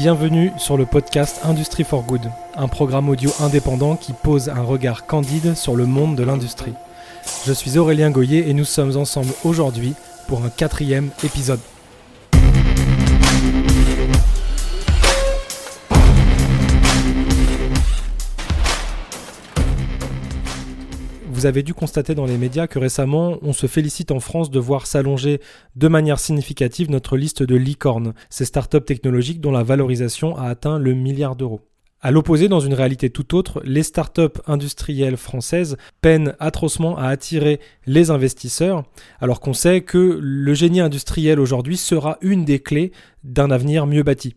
Bienvenue 0.00 0.50
sur 0.56 0.78
le 0.78 0.86
podcast 0.86 1.40
Industry 1.44 1.84
for 1.84 2.02
Good, 2.04 2.22
un 2.56 2.68
programme 2.68 3.10
audio 3.10 3.30
indépendant 3.38 3.96
qui 3.96 4.14
pose 4.14 4.48
un 4.48 4.62
regard 4.62 5.04
candide 5.04 5.54
sur 5.54 5.76
le 5.76 5.84
monde 5.84 6.16
de 6.16 6.22
l'industrie. 6.22 6.72
Je 7.46 7.52
suis 7.52 7.76
Aurélien 7.76 8.10
Goyer 8.10 8.48
et 8.48 8.54
nous 8.54 8.64
sommes 8.64 8.96
ensemble 8.96 9.34
aujourd'hui 9.44 9.92
pour 10.26 10.42
un 10.42 10.48
quatrième 10.48 11.10
épisode. 11.22 11.60
Vous 21.40 21.46
avez 21.46 21.62
dû 21.62 21.72
constater 21.72 22.14
dans 22.14 22.26
les 22.26 22.36
médias 22.36 22.66
que 22.66 22.78
récemment, 22.78 23.38
on 23.40 23.54
se 23.54 23.66
félicite 23.66 24.10
en 24.10 24.20
France 24.20 24.50
de 24.50 24.58
voir 24.58 24.86
s'allonger 24.86 25.40
de 25.74 25.88
manière 25.88 26.20
significative 26.20 26.90
notre 26.90 27.16
liste 27.16 27.42
de 27.42 27.56
licornes, 27.56 28.12
ces 28.28 28.44
startups 28.44 28.84
technologiques 28.84 29.40
dont 29.40 29.50
la 29.50 29.62
valorisation 29.62 30.36
a 30.36 30.48
atteint 30.48 30.78
le 30.78 30.92
milliard 30.92 31.36
d'euros. 31.36 31.62
À 32.02 32.10
l'opposé, 32.10 32.48
dans 32.48 32.60
une 32.60 32.74
réalité 32.74 33.08
tout 33.08 33.34
autre, 33.34 33.62
les 33.64 33.82
startups 33.82 34.38
industrielles 34.46 35.16
françaises 35.16 35.78
peinent 36.02 36.34
atrocement 36.40 36.98
à 36.98 37.06
attirer 37.06 37.58
les 37.86 38.10
investisseurs, 38.10 38.84
alors 39.18 39.40
qu'on 39.40 39.54
sait 39.54 39.80
que 39.80 40.18
le 40.20 40.52
génie 40.52 40.80
industriel 40.80 41.40
aujourd'hui 41.40 41.78
sera 41.78 42.18
une 42.20 42.44
des 42.44 42.58
clés 42.58 42.92
d'un 43.24 43.50
avenir 43.50 43.86
mieux 43.86 44.02
bâti. 44.02 44.34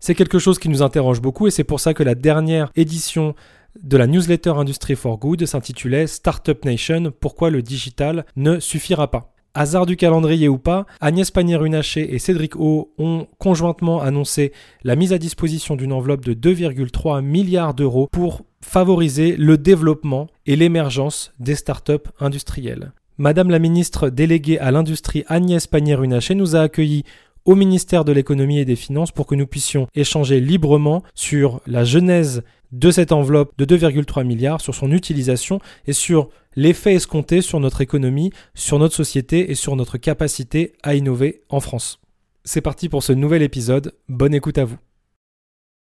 C'est 0.00 0.14
quelque 0.14 0.38
chose 0.38 0.58
qui 0.58 0.68
nous 0.70 0.82
interroge 0.82 1.20
beaucoup 1.20 1.46
et 1.46 1.50
c'est 1.50 1.64
pour 1.64 1.80
ça 1.80 1.92
que 1.92 2.02
la 2.02 2.14
dernière 2.14 2.70
édition 2.76 3.34
de 3.82 3.96
la 3.96 4.06
newsletter 4.06 4.50
Industry 4.50 4.94
for 4.94 5.18
Good 5.18 5.46
s'intitulait 5.46 6.06
Startup 6.06 6.64
Nation, 6.64 7.12
pourquoi 7.18 7.50
le 7.50 7.62
digital 7.62 8.24
ne 8.36 8.60
suffira 8.60 9.10
pas? 9.10 9.34
Hasard 9.56 9.86
du 9.86 9.96
calendrier 9.96 10.48
ou 10.48 10.58
pas, 10.58 10.84
Agnès 11.00 11.30
Pannier-Runacher 11.30 12.12
et 12.14 12.18
Cédric 12.18 12.56
O 12.56 12.92
ont 12.98 13.28
conjointement 13.38 14.02
annoncé 14.02 14.52
la 14.82 14.96
mise 14.96 15.12
à 15.12 15.18
disposition 15.18 15.76
d'une 15.76 15.92
enveloppe 15.92 16.24
de 16.24 16.34
2,3 16.34 17.22
milliards 17.22 17.74
d'euros 17.74 18.08
pour 18.10 18.42
favoriser 18.60 19.36
le 19.36 19.56
développement 19.56 20.26
et 20.46 20.56
l'émergence 20.56 21.32
des 21.38 21.54
startups 21.54 22.10
industrielles. 22.18 22.92
Madame 23.16 23.50
la 23.50 23.60
ministre 23.60 24.08
déléguée 24.10 24.58
à 24.58 24.72
l'industrie 24.72 25.22
Agnès 25.28 25.68
Pannier-Runacher 25.68 26.34
nous 26.34 26.56
a 26.56 26.60
accueillis 26.60 27.04
au 27.44 27.54
ministère 27.54 28.04
de 28.04 28.12
l'économie 28.12 28.58
et 28.58 28.64
des 28.64 28.74
finances 28.74 29.12
pour 29.12 29.26
que 29.26 29.34
nous 29.34 29.46
puissions 29.46 29.86
échanger 29.94 30.40
librement 30.40 31.04
sur 31.14 31.60
la 31.66 31.84
genèse 31.84 32.42
de 32.74 32.90
cette 32.90 33.12
enveloppe 33.12 33.52
de 33.56 33.64
2,3 33.64 34.24
milliards, 34.24 34.60
sur 34.60 34.74
son 34.74 34.90
utilisation 34.90 35.60
et 35.86 35.92
sur 35.92 36.28
l'effet 36.56 36.94
escompté 36.94 37.40
sur 37.40 37.60
notre 37.60 37.80
économie, 37.80 38.32
sur 38.54 38.78
notre 38.78 38.96
société 38.96 39.50
et 39.50 39.54
sur 39.54 39.76
notre 39.76 39.96
capacité 39.96 40.72
à 40.82 40.94
innover 40.94 41.42
en 41.48 41.60
France. 41.60 42.00
C'est 42.44 42.60
parti 42.60 42.88
pour 42.88 43.02
ce 43.02 43.12
nouvel 43.12 43.42
épisode, 43.42 43.94
bonne 44.08 44.34
écoute 44.34 44.58
à 44.58 44.64
vous. 44.64 44.76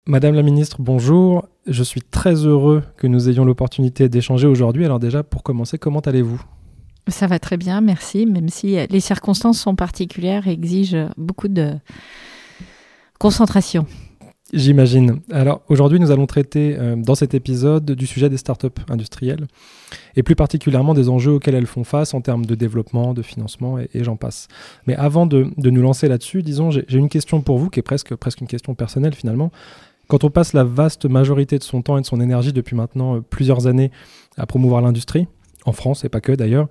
Madame 0.07 0.35
la 0.35 0.43
ministre, 0.43 0.77
bonjour. 0.79 1.47
Je 1.65 1.81
suis 1.81 2.01
très 2.01 2.45
heureux 2.45 2.83
que 2.97 3.07
nous 3.07 3.29
ayons 3.29 3.45
l'opportunité 3.45 4.07
d'échanger 4.07 4.45
aujourd'hui. 4.45 4.85
Alors 4.85 4.99
déjà, 4.99 5.23
pour 5.23 5.41
commencer, 5.41 5.79
comment 5.79 6.01
allez-vous? 6.01 6.39
Ça 7.07 7.25
va 7.25 7.39
très 7.39 7.57
bien, 7.57 7.81
merci, 7.81 8.27
même 8.27 8.49
si 8.49 8.77
les 8.87 8.99
circonstances 8.99 9.59
sont 9.59 9.75
particulières 9.75 10.47
et 10.47 10.51
exigent 10.51 11.09
beaucoup 11.17 11.47
de 11.47 11.73
concentration. 13.19 13.87
J'imagine. 14.53 15.21
Alors 15.31 15.63
aujourd'hui, 15.69 15.99
nous 15.99 16.11
allons 16.11 16.27
traiter 16.27 16.77
euh, 16.77 16.95
dans 16.95 17.15
cet 17.15 17.33
épisode 17.33 17.91
du 17.91 18.05
sujet 18.05 18.29
des 18.29 18.37
startups 18.37 18.67
industrielles 18.89 19.47
et 20.15 20.21
plus 20.21 20.35
particulièrement 20.35 20.93
des 20.93 21.09
enjeux 21.09 21.33
auxquels 21.33 21.55
elles 21.55 21.65
font 21.65 21.83
face 21.83 22.13
en 22.13 22.21
termes 22.21 22.45
de 22.45 22.53
développement, 22.53 23.15
de 23.15 23.23
financement 23.23 23.79
et, 23.79 24.03
j'en 24.03 24.17
passe. 24.17 24.47
Mais 24.85 24.95
avant 24.95 25.25
de, 25.25 25.47
nous 25.57 25.81
lancer 25.81 26.07
là-dessus, 26.07 26.43
disons, 26.43 26.69
j'ai 26.69 26.85
une 26.91 27.09
question 27.09 27.41
pour 27.41 27.57
vous 27.57 27.71
qui 27.71 27.79
est 27.79 27.83
presque, 27.83 28.13
presque 28.15 28.39
une 28.39 28.47
question 28.47 28.75
personnelle 28.75 29.15
finalement. 29.15 29.51
Quand 30.07 30.23
on 30.23 30.29
passe 30.29 30.53
la 30.53 30.63
vaste 30.63 31.07
majorité 31.07 31.57
de 31.57 31.63
son 31.63 31.81
temps 31.81 31.97
et 31.97 32.01
de 32.01 32.05
son 32.05 32.21
énergie 32.21 32.53
depuis 32.53 32.75
maintenant 32.75 33.15
euh, 33.15 33.21
plusieurs 33.21 33.65
années 33.65 33.89
à 34.37 34.45
promouvoir 34.45 34.81
l'industrie, 34.81 35.27
en 35.65 35.71
France 35.71 36.05
et 36.05 36.09
pas 36.09 36.21
que 36.21 36.31
d'ailleurs, 36.31 36.67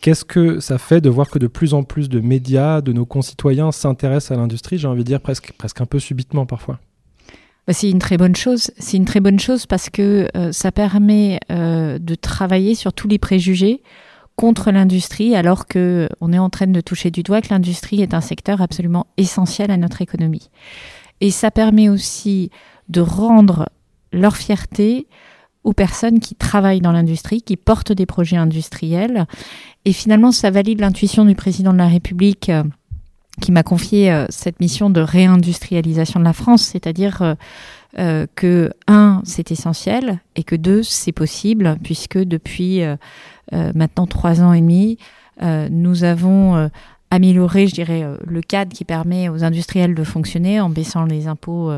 Qu'est-ce 0.00 0.24
que 0.24 0.60
ça 0.60 0.78
fait 0.78 1.00
de 1.00 1.10
voir 1.10 1.28
que 1.28 1.40
de 1.40 1.48
plus 1.48 1.74
en 1.74 1.82
plus 1.82 2.08
de 2.08 2.20
médias, 2.20 2.80
de 2.80 2.92
nos 2.92 3.04
concitoyens 3.04 3.72
s'intéressent 3.72 4.30
à 4.30 4.40
l'industrie, 4.40 4.78
j'ai 4.78 4.86
envie 4.86 5.02
de 5.02 5.08
dire 5.08 5.20
presque, 5.20 5.52
presque 5.58 5.80
un 5.80 5.86
peu 5.86 5.98
subitement 5.98 6.46
parfois? 6.46 6.78
C'est 7.68 7.90
une 7.90 7.98
très 7.98 8.16
bonne 8.16 8.34
chose. 8.34 8.70
C'est 8.78 8.96
une 8.96 9.04
très 9.04 9.20
bonne 9.20 9.38
chose 9.38 9.66
parce 9.66 9.88
que 9.90 10.28
euh, 10.36 10.52
ça 10.52 10.72
permet 10.72 11.38
euh, 11.50 11.98
de 11.98 12.14
travailler 12.14 12.74
sur 12.74 12.92
tous 12.92 13.08
les 13.08 13.18
préjugés 13.18 13.82
contre 14.34 14.70
l'industrie, 14.70 15.36
alors 15.36 15.66
que 15.66 16.08
on 16.20 16.32
est 16.32 16.38
en 16.38 16.50
train 16.50 16.66
de 16.66 16.80
toucher 16.80 17.10
du 17.10 17.22
doigt 17.22 17.42
que 17.42 17.50
l'industrie 17.50 18.00
est 18.00 18.14
un 18.14 18.20
secteur 18.20 18.62
absolument 18.62 19.06
essentiel 19.16 19.70
à 19.70 19.76
notre 19.76 20.02
économie. 20.02 20.50
Et 21.20 21.30
ça 21.30 21.50
permet 21.50 21.88
aussi 21.88 22.50
de 22.88 23.00
rendre 23.00 23.68
leur 24.12 24.36
fierté 24.36 25.06
aux 25.64 25.72
personnes 25.72 26.18
qui 26.18 26.34
travaillent 26.34 26.80
dans 26.80 26.92
l'industrie, 26.92 27.42
qui 27.42 27.56
portent 27.56 27.92
des 27.92 28.06
projets 28.06 28.36
industriels. 28.36 29.26
Et 29.84 29.92
finalement, 29.92 30.32
ça 30.32 30.50
valide 30.50 30.80
l'intuition 30.80 31.24
du 31.24 31.34
président 31.34 31.72
de 31.72 31.78
la 31.78 31.86
République. 31.86 32.50
Euh, 33.32 33.40
qui 33.40 33.52
m'a 33.52 33.62
confié 33.62 34.12
euh, 34.12 34.26
cette 34.28 34.60
mission 34.60 34.90
de 34.90 35.00
réindustrialisation 35.00 36.20
de 36.20 36.24
la 36.24 36.32
France, 36.32 36.62
c'est-à-dire 36.62 37.22
euh, 37.22 37.34
euh, 37.98 38.26
que 38.34 38.72
un, 38.86 39.22
c'est 39.24 39.50
essentiel 39.50 40.20
et 40.36 40.44
que 40.44 40.56
deux, 40.56 40.82
c'est 40.82 41.12
possible, 41.12 41.76
puisque 41.82 42.18
depuis 42.18 42.82
maintenant 43.52 44.06
trois 44.06 44.40
ans 44.40 44.54
et 44.54 44.62
demi, 44.62 44.96
nous 45.42 46.04
avons 46.04 46.70
amélioré, 47.10 47.66
je 47.66 47.74
dirais, 47.74 48.06
le 48.24 48.40
cadre 48.40 48.72
qui 48.72 48.86
permet 48.86 49.28
aux 49.28 49.44
industriels 49.44 49.94
de 49.94 50.04
fonctionner 50.04 50.58
en 50.60 50.70
baissant 50.70 51.04
les 51.04 51.26
impôts 51.26 51.70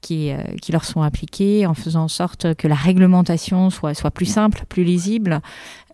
qui, 0.00 0.30
qui, 0.62 0.72
leur 0.72 0.84
sont 0.84 1.02
appliqués, 1.02 1.66
en 1.66 1.74
faisant 1.74 2.04
en 2.04 2.08
sorte 2.08 2.54
que 2.54 2.68
la 2.68 2.74
réglementation 2.74 3.70
soit, 3.70 3.94
soit 3.94 4.10
plus 4.10 4.26
simple, 4.26 4.64
plus 4.68 4.84
lisible, 4.84 5.40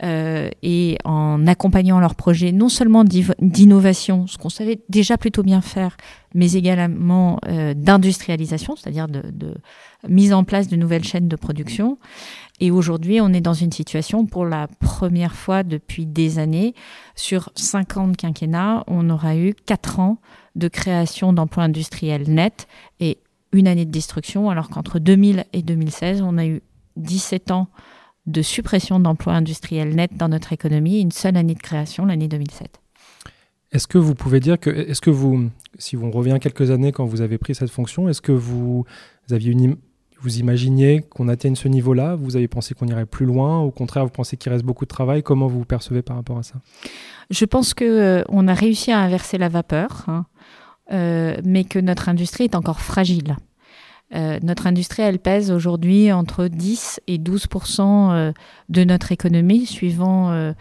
euh, 0.02 0.50
et 0.62 0.98
en 1.04 1.46
accompagnant 1.46 1.98
leurs 2.00 2.14
projets 2.14 2.52
non 2.52 2.68
seulement 2.68 3.02
d'innovation, 3.02 4.26
ce 4.26 4.36
qu'on 4.36 4.50
savait 4.50 4.80
déjà 4.90 5.16
plutôt 5.16 5.42
bien 5.42 5.62
faire, 5.62 5.96
mais 6.34 6.52
également 6.52 7.38
euh, 7.48 7.72
d'industrialisation, 7.72 8.76
c'est-à-dire 8.76 9.08
de, 9.08 9.22
de, 9.32 9.54
mise 10.06 10.34
en 10.34 10.44
place 10.44 10.68
de 10.68 10.76
nouvelles 10.76 11.04
chaînes 11.04 11.28
de 11.28 11.36
production. 11.36 11.98
Et 12.60 12.70
aujourd'hui, 12.70 13.22
on 13.22 13.32
est 13.32 13.40
dans 13.40 13.54
une 13.54 13.72
situation, 13.72 14.26
pour 14.26 14.44
la 14.44 14.68
première 14.80 15.34
fois 15.34 15.62
depuis 15.62 16.04
des 16.04 16.38
années, 16.38 16.74
sur 17.14 17.50
50 17.54 18.18
quinquennats, 18.18 18.84
on 18.86 19.08
aura 19.08 19.36
eu 19.36 19.54
4 19.64 20.00
ans 20.00 20.18
de 20.56 20.68
création 20.68 21.32
d'emplois 21.32 21.64
industriels 21.64 22.28
nets 22.28 22.66
et 23.00 23.18
une 23.52 23.68
année 23.68 23.84
de 23.84 23.90
destruction, 23.90 24.50
alors 24.50 24.68
qu'entre 24.68 24.98
2000 24.98 25.44
et 25.52 25.62
2016, 25.62 26.22
on 26.22 26.38
a 26.38 26.46
eu 26.46 26.62
17 26.96 27.50
ans 27.50 27.68
de 28.26 28.42
suppression 28.42 28.98
d'emplois 28.98 29.34
industriels 29.34 29.94
nets 29.94 30.16
dans 30.16 30.28
notre 30.28 30.52
économie, 30.52 31.00
une 31.00 31.12
seule 31.12 31.36
année 31.36 31.54
de 31.54 31.62
création, 31.62 32.06
l'année 32.06 32.28
2007. 32.28 32.80
Est-ce 33.72 33.86
que 33.86 33.98
vous 33.98 34.14
pouvez 34.14 34.40
dire 34.40 34.58
que, 34.58 34.70
est-ce 34.70 35.00
que 35.00 35.10
vous, 35.10 35.50
si 35.78 35.96
on 35.96 36.10
revient 36.10 36.38
quelques 36.40 36.70
années 36.70 36.92
quand 36.92 37.04
vous 37.04 37.20
avez 37.20 37.38
pris 37.38 37.54
cette 37.54 37.70
fonction, 37.70 38.08
est-ce 38.08 38.20
que 38.20 38.32
vous, 38.32 38.84
aviez 39.30 39.52
une, 39.52 39.76
vous 40.20 40.38
imaginiez 40.38 41.02
qu'on 41.02 41.28
atteigne 41.28 41.56
ce 41.56 41.68
niveau-là? 41.68 42.16
Vous 42.16 42.36
avez 42.36 42.48
pensé 42.48 42.74
qu'on 42.74 42.86
irait 42.86 43.06
plus 43.06 43.26
loin? 43.26 43.60
Au 43.60 43.70
contraire, 43.70 44.04
vous 44.04 44.10
pensez 44.10 44.36
qu'il 44.36 44.50
reste 44.52 44.64
beaucoup 44.64 44.84
de 44.84 44.88
travail? 44.88 45.22
Comment 45.22 45.46
vous 45.46 45.60
vous 45.60 45.64
percevez 45.64 46.02
par 46.02 46.16
rapport 46.16 46.38
à 46.38 46.42
ça? 46.42 46.54
Je 47.30 47.44
pense 47.44 47.74
que 47.74 47.84
euh, 47.84 48.24
on 48.28 48.48
a 48.48 48.54
réussi 48.54 48.92
à 48.92 49.00
inverser 49.00 49.36
la 49.36 49.48
vapeur, 49.48 50.04
hein, 50.08 50.26
euh, 50.92 51.36
mais 51.44 51.64
que 51.64 51.78
notre 51.78 52.08
industrie 52.08 52.44
est 52.44 52.54
encore 52.54 52.80
fragile. 52.80 53.36
Euh, 54.14 54.38
notre 54.42 54.66
industrie, 54.66 55.02
elle 55.02 55.18
pèse 55.18 55.50
aujourd'hui 55.50 56.12
entre 56.12 56.46
10 56.46 57.00
et 57.06 57.18
12% 57.18 57.80
euh, 58.12 58.32
de 58.68 58.84
notre 58.84 59.12
économie, 59.12 59.66
suivant 59.66 60.30
euh, 60.30 60.52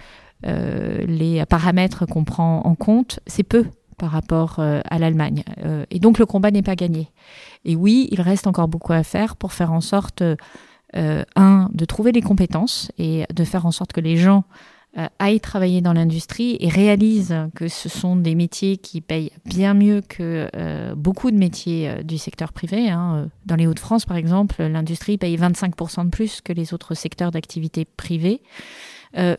les 1.06 1.46
paramètres 1.46 2.06
qu'on 2.06 2.24
prend 2.24 2.62
en 2.66 2.76
compte. 2.76 3.20
C'est 3.28 3.44
peu 3.44 3.66
par 3.98 4.12
rapport 4.12 4.60
à 4.60 5.00
l'Allemagne. 5.00 5.42
et 5.90 6.00
donc 6.00 6.20
le 6.20 6.26
combat 6.26 6.52
n'est 6.52 6.62
pas 6.62 6.76
gagné. 6.76 7.08
Et 7.64 7.78
oui, 7.78 8.10
il 8.12 8.20
reste 8.20 8.46
encore 8.46 8.68
beaucoup 8.68 8.92
à 8.92 9.04
faire 9.04 9.38
pour 9.38 9.54
faire 9.54 9.72
en 9.72 9.80
sorte, 9.80 10.22
un, 10.94 11.70
de 11.74 11.86
trouver 11.86 12.12
les 12.12 12.22
compétences 12.22 12.92
et 12.98 13.24
de 13.34 13.44
faire 13.46 13.66
en 13.66 13.72
sorte 13.72 13.94
que 13.94 14.02
les 14.02 14.18
gens 14.18 14.44
aillent 15.20 15.40
travailler 15.40 15.82
dans 15.82 15.94
l'industrie 15.94 16.58
et 16.60 16.70
réalisent 16.70 17.36
que 17.56 17.68
ce 17.68 17.90
sont 17.90 18.16
des 18.16 18.36
métiers 18.36 18.78
qui 18.78 19.02
payent 19.02 19.32
bien 19.46 19.74
mieux 19.74 20.02
que 20.02 20.50
euh, 20.56 20.96
beaucoup 20.96 21.32
de 21.32 21.38
métiers 21.38 21.90
euh, 21.90 22.04
du 22.04 22.18
secteur 22.18 22.54
privé. 22.54 22.90
Hein. 22.90 23.30
Dans 23.46 23.56
les 23.56 23.68
Hauts-de-France, 23.68 24.06
par 24.06 24.18
exemple, 24.18 24.64
l'industrie 24.64 25.18
paye 25.18 25.38
25% 25.38 26.06
de 26.06 26.10
plus 26.10 26.42
que 26.42 26.54
les 26.54 26.74
autres 26.74 26.94
secteurs 26.94 27.32
d'activité 27.32 27.86
privée. 27.86 28.42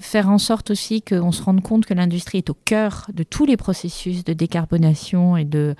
Faire 0.00 0.30
en 0.30 0.38
sorte 0.38 0.70
aussi 0.70 1.02
qu'on 1.02 1.32
se 1.32 1.42
rende 1.42 1.62
compte 1.62 1.86
que 1.86 1.94
l'industrie 1.94 2.38
est 2.38 2.50
au 2.50 2.56
cœur 2.64 3.06
de 3.12 3.22
tous 3.22 3.44
les 3.44 3.56
processus 3.56 4.24
de 4.24 4.32
décarbonation 4.32 5.36
et 5.36 5.44
de 5.44 5.74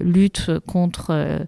lutte 0.00 0.50
contre 0.66 1.46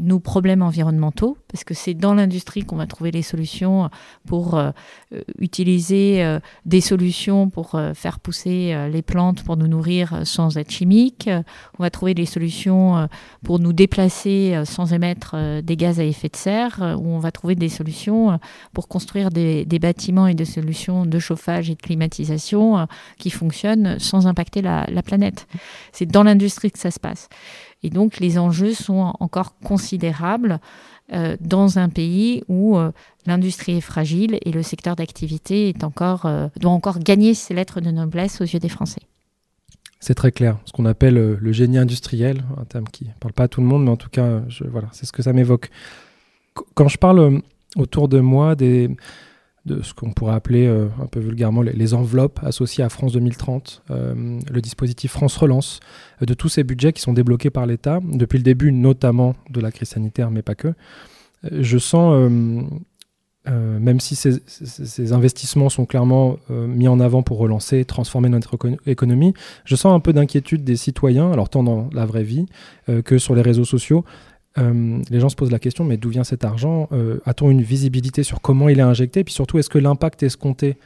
nos 0.00 0.18
problèmes 0.18 0.62
environnementaux, 0.62 1.38
parce 1.46 1.62
que 1.62 1.74
c'est 1.74 1.94
dans 1.94 2.14
l'industrie 2.14 2.64
qu'on 2.64 2.76
va 2.76 2.86
trouver 2.86 3.12
les 3.12 3.22
solutions 3.22 3.88
pour 4.26 4.60
utiliser 5.38 6.38
des 6.66 6.80
solutions 6.80 7.48
pour 7.50 7.80
faire 7.94 8.18
pousser 8.18 8.74
les 8.90 9.02
plantes 9.02 9.44
pour 9.44 9.56
nous 9.56 9.68
nourrir 9.68 10.22
sans 10.24 10.56
être 10.56 10.72
chimiques. 10.72 11.30
On 11.78 11.82
va 11.82 11.90
trouver 11.90 12.14
des 12.14 12.26
solutions 12.26 13.08
pour 13.44 13.60
nous 13.60 13.72
déplacer 13.72 14.60
sans 14.64 14.92
émettre 14.92 15.36
des 15.62 15.76
gaz 15.76 16.00
à 16.00 16.04
effet 16.04 16.28
de 16.28 16.36
serre, 16.36 16.96
où 16.98 17.06
on 17.06 17.20
va 17.20 17.30
trouver 17.30 17.54
des 17.54 17.68
solutions 17.68 18.40
pour 18.72 18.88
construire 18.88 19.30
des, 19.30 19.64
des 19.64 19.78
bâtiments 19.78 20.26
et 20.26 20.34
des 20.34 20.44
solutions 20.44 21.06
de 21.12 21.18
chauffage 21.20 21.70
et 21.70 21.74
de 21.74 21.80
climatisation 21.80 22.88
qui 23.18 23.30
fonctionnent 23.30 23.98
sans 23.98 24.26
impacter 24.26 24.62
la, 24.62 24.86
planète. 25.04 25.46
C'est 25.92 26.06
dans 26.06 26.22
l'industrie 26.22 26.70
que 26.70 26.78
ça 26.78 26.90
se 26.90 26.98
passe. 26.98 27.28
Et 27.82 27.90
donc 27.90 28.18
les 28.20 28.38
enjeux 28.38 28.74
sont 28.74 29.12
encore 29.20 29.54
considérables 29.60 30.60
euh, 31.12 31.36
dans 31.40 31.78
un 31.78 31.88
pays 31.88 32.42
où 32.48 32.78
euh, 32.78 32.90
l'industrie 33.26 33.76
est 33.76 33.82
fragile 33.82 34.38
et 34.42 34.52
le 34.52 34.62
secteur 34.62 34.96
d'activité 34.96 35.68
est 35.68 35.84
encore, 35.84 36.26
euh, 36.26 36.48
doit 36.58 36.70
encore 36.70 37.00
gagner 37.00 37.34
ses 37.34 37.54
lettres 37.54 37.80
de 37.80 37.90
noblesse 37.90 38.40
aux 38.40 38.44
yeux 38.44 38.60
des 38.60 38.68
Français. 38.68 39.02
C'est 40.00 40.14
très 40.14 40.32
clair, 40.32 40.56
ce 40.64 40.72
qu'on 40.72 40.86
appelle 40.86 41.14
le 41.14 41.52
génie 41.52 41.78
industriel, 41.78 42.42
un 42.56 42.64
terme 42.64 42.86
qui 42.86 43.04
ne 43.04 43.10
parle 43.20 43.32
pas 43.34 43.44
à 43.44 43.48
tout 43.48 43.60
le 43.60 43.66
monde, 43.68 43.84
mais 43.84 43.90
en 43.90 43.96
tout 43.96 44.08
cas, 44.08 44.40
voilà, 44.68 44.88
c'est 44.90 45.06
ce 45.06 45.12
que 45.12 45.22
ça 45.22 45.32
m'évoque. 45.32 45.70
Quand 46.74 46.88
je 46.88 46.98
parle 46.98 47.40
autour 47.76 48.08
de 48.08 48.18
moi 48.18 48.56
des, 48.56 48.90
de 49.64 49.80
ce 49.82 49.94
qu'on 49.94 50.10
pourrait 50.10 50.34
appeler 50.34 50.66
euh, 50.66 50.88
un 51.00 51.06
peu 51.06 51.20
vulgairement 51.20 51.62
les, 51.62 51.94
enveloppes 51.94 52.40
associées 52.42 52.82
à 52.82 52.88
France 52.88 53.12
2030, 53.12 53.82
euh, 53.90 54.40
le 54.50 54.60
dispositif 54.60 55.12
France 55.12 55.36
Relance, 55.36 55.80
euh, 56.20 56.26
de 56.26 56.34
tous 56.34 56.48
ces 56.48 56.64
budgets 56.64 56.92
qui 56.92 57.00
sont 57.00 57.12
débloqués 57.12 57.50
par 57.50 57.66
l'État, 57.66 58.00
depuis 58.02 58.38
le 58.38 58.44
début 58.44 58.72
notamment 58.72 59.36
de 59.50 59.60
la 59.60 59.70
crise 59.70 59.90
sanitaire, 59.90 60.30
mais 60.30 60.42
pas 60.42 60.54
que. 60.54 60.74
je 61.50 61.78
sens, 61.78 62.30
même 63.46 64.00
si 64.00 64.14
ces, 64.16 65.12
investissements 65.12 65.68
sont 65.68 65.86
clairement 65.86 66.38
mis 66.50 66.86
en 66.86 67.00
avant 67.00 67.22
pour 67.22 67.38
relancer, 67.38 67.84
transformer 67.84 68.28
notre 68.28 68.56
économie, 68.86 69.34
je 69.64 69.74
sens 69.74 69.92
un 69.92 70.00
peu 70.00 70.12
d'inquiétude 70.12 70.64
des 70.64 70.76
citoyens, 70.76 71.32
alors 71.32 71.48
tant 71.48 71.62
dans 71.62 71.88
la 71.92 72.06
vraie 72.06 72.22
vie 72.22 72.46
que 73.04 73.18
sur 73.18 73.34
les 73.34 73.42
réseaux 73.42 73.64
sociaux, 73.64 74.04
euh, 74.58 75.02
les 75.08 75.20
gens 75.20 75.28
se 75.28 75.36
posent 75.36 75.50
la 75.50 75.58
question, 75.58 75.84
mais 75.84 75.96
d'où 75.96 76.10
vient 76.10 76.24
cet 76.24 76.44
argent 76.44 76.88
euh, 76.92 77.20
A-t-on 77.24 77.50
une 77.50 77.62
visibilité 77.62 78.22
sur 78.22 78.40
comment 78.40 78.68
il 78.68 78.78
est 78.78 78.82
injecté? 78.82 79.20
Et 79.20 79.24
puis 79.24 79.34
surtout, 79.34 79.58
est-ce 79.58 79.70
que 79.70 79.78
l'impact 79.78 80.22
escompté 80.22 80.78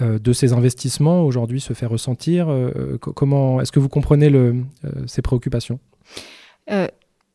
euh, 0.00 0.18
de 0.18 0.32
ces 0.32 0.52
investissements 0.52 1.22
aujourd'hui 1.22 1.60
se 1.60 1.72
fait 1.72 1.86
ressentir? 1.86 2.48
Comment 3.00 3.60
Est-ce 3.60 3.72
que 3.72 3.80
vous 3.80 3.88
comprenez 3.88 4.30
ces 5.06 5.22
préoccupations? 5.22 5.78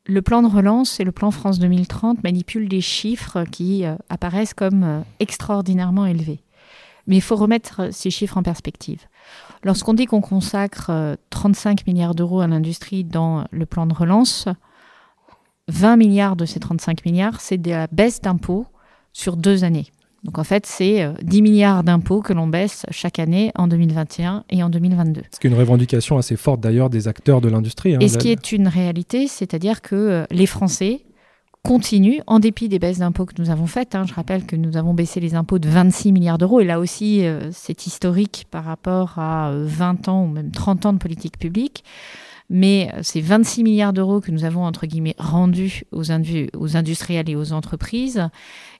Le 0.07 0.21
plan 0.21 0.41
de 0.41 0.47
relance 0.47 0.99
et 0.99 1.03
le 1.03 1.11
plan 1.11 1.31
France 1.31 1.59
2030 1.59 2.23
manipulent 2.23 2.67
des 2.67 2.81
chiffres 2.81 3.45
qui 3.51 3.83
apparaissent 4.09 4.53
comme 4.53 5.03
extraordinairement 5.19 6.05
élevés. 6.05 6.39
Mais 7.07 7.15
il 7.15 7.21
faut 7.21 7.35
remettre 7.35 7.91
ces 7.91 8.11
chiffres 8.11 8.37
en 8.37 8.43
perspective. 8.43 8.99
Lorsqu'on 9.63 9.93
dit 9.93 10.05
qu'on 10.05 10.21
consacre 10.21 11.17
35 11.29 11.87
milliards 11.87 12.15
d'euros 12.15 12.41
à 12.41 12.47
l'industrie 12.47 13.03
dans 13.03 13.45
le 13.51 13.65
plan 13.65 13.85
de 13.85 13.93
relance, 13.93 14.47
20 15.67 15.97
milliards 15.97 16.35
de 16.35 16.45
ces 16.45 16.59
35 16.59 17.05
milliards, 17.05 17.41
c'est 17.41 17.57
de 17.57 17.69
la 17.69 17.87
baisse 17.87 18.21
d'impôts 18.21 18.65
sur 19.13 19.37
deux 19.37 19.63
années. 19.63 19.87
Donc 20.23 20.37
en 20.37 20.43
fait, 20.43 20.65
c'est 20.67 21.11
10 21.23 21.39
euh, 21.39 21.41
milliards 21.41 21.83
d'impôts 21.83 22.21
que 22.21 22.33
l'on 22.33 22.47
baisse 22.47 22.85
chaque 22.91 23.17
année 23.17 23.51
en 23.55 23.67
2021 23.67 24.43
et 24.49 24.61
en 24.61 24.69
2022. 24.69 25.21
Ce 25.33 25.39
qui 25.39 25.47
est 25.47 25.49
une 25.49 25.57
revendication 25.57 26.17
assez 26.17 26.35
forte 26.35 26.61
d'ailleurs 26.61 26.89
des 26.89 27.07
acteurs 27.07 27.41
de 27.41 27.49
l'industrie. 27.49 27.95
Hein, 27.95 27.99
et 28.01 28.07
ce 28.07 28.17
qui 28.17 28.29
est 28.29 28.51
une 28.51 28.67
réalité, 28.67 29.27
c'est-à-dire 29.27 29.81
que 29.81 29.95
euh, 29.95 30.25
les 30.29 30.45
Français 30.45 31.05
continuent, 31.63 32.21
en 32.27 32.39
dépit 32.39 32.69
des 32.69 32.79
baisses 32.79 32.99
d'impôts 32.99 33.25
que 33.25 33.39
nous 33.39 33.49
avons 33.49 33.67
faites, 33.67 33.95
hein, 33.95 34.05
je 34.07 34.13
rappelle 34.13 34.45
que 34.45 34.55
nous 34.55 34.77
avons 34.77 34.93
baissé 34.93 35.19
les 35.19 35.35
impôts 35.35 35.59
de 35.59 35.69
26 35.69 36.11
milliards 36.11 36.37
d'euros, 36.37 36.59
et 36.59 36.65
là 36.65 36.79
aussi 36.79 37.25
euh, 37.25 37.49
c'est 37.51 37.85
historique 37.85 38.47
par 38.49 38.63
rapport 38.63 39.17
à 39.19 39.51
20 39.55 40.07
ans 40.07 40.23
ou 40.23 40.27
même 40.27 40.51
30 40.51 40.85
ans 40.87 40.93
de 40.93 40.97
politique 40.97 41.37
publique, 41.37 41.83
mais 42.53 42.91
ces 43.01 43.21
26 43.21 43.63
milliards 43.63 43.93
d'euros 43.93 44.19
que 44.19 44.29
nous 44.29 44.43
avons, 44.43 44.65
entre 44.65 44.85
guillemets, 44.85 45.15
rendus 45.17 45.85
aux, 45.93 46.11
industriels 46.11 47.29
et 47.29 47.35
aux 47.37 47.53
entreprises, 47.53 48.29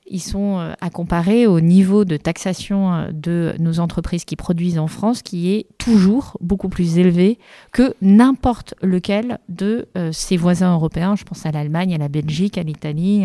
ils 0.08 0.22
sont 0.22 0.60
euh, 0.60 0.74
à 0.82 0.90
comparer 0.90 1.48
au 1.48 1.62
niveau 1.62 2.04
de 2.04 2.18
taxation 2.18 2.94
euh, 2.94 3.12
de 3.14 3.54
nos 3.60 3.80
entreprises 3.80 4.26
qui 4.26 4.36
produisent 4.36 4.78
en 4.78 4.88
France, 4.88 5.22
qui 5.22 5.54
est 5.54 5.68
toujours 5.78 6.38
beaucoup 6.42 6.68
plus 6.68 6.98
élevé 6.98 7.40
que 7.72 7.96
n'importe 8.02 8.74
lequel 8.82 9.40
de 9.48 9.88
euh, 9.98 10.12
ses 10.12 10.36
voisins 10.36 10.74
européens. 10.74 11.16
Je 11.16 11.24
pense 11.24 11.46
à 11.46 11.52
l'Allemagne, 11.52 11.96
à 11.96 11.98
la 11.98 12.10
Belgique, 12.10 12.58
à 12.58 12.64
l'Italie 12.64 13.24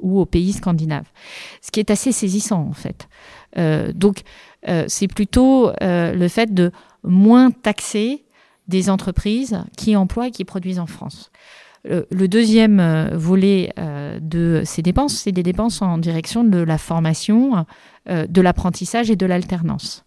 ou 0.00 0.18
aux 0.18 0.26
pays 0.26 0.54
scandinaves. 0.54 1.10
Ce 1.60 1.70
qui 1.70 1.78
est 1.78 1.90
assez 1.90 2.10
saisissant, 2.10 2.66
en 2.68 2.72
fait. 2.72 3.06
donc, 3.94 4.22
c'est 4.86 5.08
plutôt 5.08 5.72
le 5.80 6.28
fait 6.28 6.54
de 6.54 6.72
moins 7.02 7.50
taxer 7.50 8.23
des 8.68 8.90
entreprises 8.90 9.58
qui 9.76 9.96
emploient 9.96 10.28
et 10.28 10.30
qui 10.30 10.44
produisent 10.44 10.78
en 10.78 10.86
France. 10.86 11.30
Le, 11.84 12.28
deuxième 12.28 12.80
euh, 12.80 13.10
volet 13.12 13.70
euh, 13.78 14.18
de 14.18 14.62
ces 14.64 14.80
dépenses, 14.80 15.14
c'est 15.14 15.32
des 15.32 15.42
dépenses 15.42 15.82
en 15.82 15.98
direction 15.98 16.42
de 16.42 16.58
la 16.58 16.78
formation, 16.78 17.66
euh, 18.08 18.26
de 18.26 18.40
l'apprentissage 18.40 19.10
et 19.10 19.16
de 19.16 19.26
l'alternance. 19.26 20.04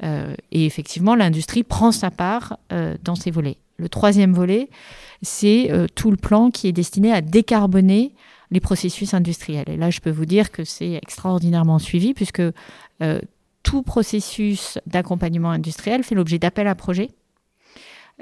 et 0.00 0.64
effectivement, 0.64 1.16
l'industrie 1.16 1.64
prend 1.64 1.90
sa 1.90 2.12
part 2.12 2.58
dans 3.02 3.16
ces 3.16 3.32
volets. 3.32 3.58
Le 3.78 3.88
troisième 3.88 4.32
volet, 4.32 4.70
c'est 5.22 5.72
tout 5.96 6.12
le 6.12 6.16
plan 6.16 6.52
qui 6.52 6.68
est 6.68 6.72
destiné 6.72 7.12
à 7.12 7.20
décarboner 7.20 8.14
les 8.52 8.60
processus 8.60 9.12
industriels. 9.12 9.68
Et 9.68 9.76
là, 9.76 9.90
je 9.90 9.98
peux 9.98 10.12
vous 10.12 10.24
dire 10.24 10.52
que 10.52 10.62
c'est 10.62 10.92
extraordinairement 10.92 11.80
suivi 11.80 12.14
puisque 12.14 12.42
tout 13.64 13.82
processus 13.82 14.78
d'accompagnement 14.86 15.50
industriel 15.50 16.04
fait 16.04 16.14
l'objet 16.14 16.38
d'appels 16.38 16.68
à 16.68 16.76
projets 16.76 17.10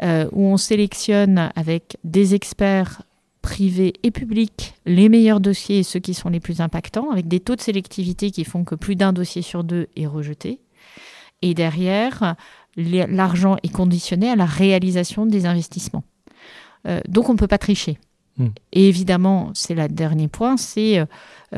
euh, 0.03 0.29
où 0.33 0.43
on 0.43 0.57
sélectionne 0.57 1.51
avec 1.57 1.97
des 2.05 2.35
experts 2.35 3.03
privés 3.41 3.95
et 4.03 4.11
publics 4.11 4.75
les 4.87 5.09
meilleurs 5.09 5.41
dossiers 5.41 5.79
et 5.79 5.83
ceux 5.85 6.01
qui 6.01 6.15
sont 6.15 6.29
les 6.29 6.41
plus 6.41 6.61
impactants, 6.61 7.11
avec 7.11 7.29
des 7.29 7.41
taux 7.41 7.57
de 7.57 7.61
sélectivité 7.61 8.31
qui 8.31 8.45
font 8.45 8.65
que 8.65 8.75
plus 8.75 8.97
d'un 8.97 9.13
dossier 9.13 9.41
sur 9.41 9.65
deux 9.65 9.87
est 9.97 10.07
rejeté. 10.07 10.61
Et 11.43 11.55
derrière, 11.55 12.35
l'argent 12.77 13.57
est 13.63 13.73
conditionné 13.73 14.31
à 14.31 14.37
la 14.37 14.47
réalisation 14.47 15.27
des 15.27 15.47
investissements. 15.47 16.05
Euh, 16.87 17.01
donc 17.09 17.29
on 17.29 17.33
ne 17.33 17.39
peut 17.39 17.47
pas 17.47 17.59
tricher. 17.59 17.99
Hmm. 18.37 18.49
Et 18.73 18.89
évidemment, 18.89 19.51
c'est 19.55 19.75
le 19.75 19.89
dernier 19.89 20.29
point, 20.29 20.57
c'est 20.57 20.99
euh, 20.99 21.07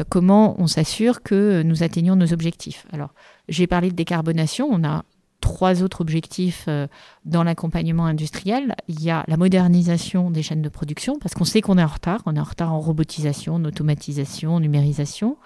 comment 0.08 0.61
on 0.61 0.67
s'assure 0.67 1.23
que 1.23 1.62
nous 1.62 1.82
atteignons 1.82 2.17
nos 2.17 2.32
objectifs. 2.32 2.87
Alors, 2.93 3.14
j'ai 3.49 3.67
parlé 3.67 3.90
de 3.90 3.96
décarbonation, 3.96 4.69
on 4.70 4.85
a 4.85 5.05
trois 5.40 5.82
autres 5.82 6.00
objectifs 6.00 6.64
euh, 6.69 6.87
dans 7.25 7.43
l'accompagnement 7.43 8.06
industriel. 8.06 8.75
Il 8.88 9.02
y 9.02 9.11
a 9.11 9.25
la 9.29 9.37
modernisation 9.37 10.31
des 10.31 10.43
chaînes 10.43 10.62
de 10.62 10.69
production, 10.69 11.19
parce 11.19 11.35
qu'on 11.35 11.44
sait 11.44 11.61
qu'on 11.61 11.79
est 11.79 11.82
en 11.82 11.88
retard. 11.88 12.23
On 12.26 12.37
est 12.37 12.40
en 12.40 12.44
retard 12.44 12.73
en 12.73 12.81
robotisation, 12.81 13.55
en 13.55 13.64
automatisation, 13.64 14.54
en 14.54 14.61
numérisation. 14.61 15.37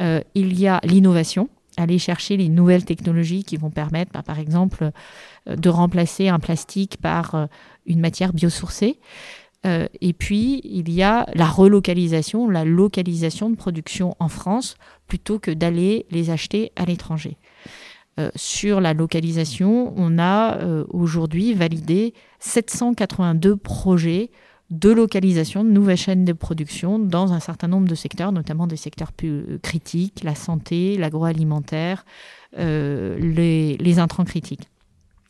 Euh, 0.00 0.20
il 0.34 0.58
y 0.58 0.66
a 0.66 0.80
l'innovation, 0.84 1.48
aller 1.76 1.98
chercher 1.98 2.36
les 2.36 2.48
nouvelles 2.48 2.84
technologies 2.84 3.44
qui 3.44 3.56
vont 3.56 3.70
permettre, 3.70 4.12
bah, 4.12 4.22
par 4.22 4.38
exemple, 4.38 4.90
euh, 5.48 5.56
de 5.56 5.68
remplacer 5.68 6.28
un 6.28 6.38
plastique 6.38 6.98
par 7.00 7.48
une 7.86 8.00
matière 8.00 8.32
biosourcée. 8.32 8.98
et 9.64 10.12
puis, 10.14 10.62
il 10.64 10.90
y 10.90 11.02
a 11.02 11.26
la 11.34 11.46
relocalisation, 11.46 12.48
la 12.48 12.64
localisation 12.64 13.50
de 13.50 13.56
production 13.56 14.14
en 14.18 14.28
France, 14.28 14.76
plutôt 15.08 15.38
que 15.38 15.50
d'aller 15.50 16.06
les 16.10 16.30
acheter 16.30 16.72
à 16.76 16.84
l'étranger. 16.86 17.36
Euh, 18.18 18.30
sur 18.34 18.80
la 18.80 18.94
localisation, 18.94 19.92
on 19.96 20.18
a 20.18 20.56
euh, 20.58 20.84
aujourd'hui 20.90 21.54
validé 21.54 22.14
782 22.40 23.56
projets 23.56 24.30
de 24.70 24.90
localisation 24.90 25.64
de 25.64 25.70
nouvelles 25.70 25.96
chaînes 25.96 26.24
de 26.24 26.32
production 26.32 26.98
dans 26.98 27.32
un 27.32 27.40
certain 27.40 27.68
nombre 27.68 27.88
de 27.88 27.94
secteurs, 27.94 28.32
notamment 28.32 28.66
des 28.66 28.76
secteurs 28.76 29.12
plus 29.12 29.30
euh, 29.30 29.58
critiques, 29.62 30.24
la 30.24 30.34
santé, 30.34 30.96
l'agroalimentaire, 30.98 32.04
les, 32.56 33.98
intrants 33.98 34.24
critiques. 34.24 34.68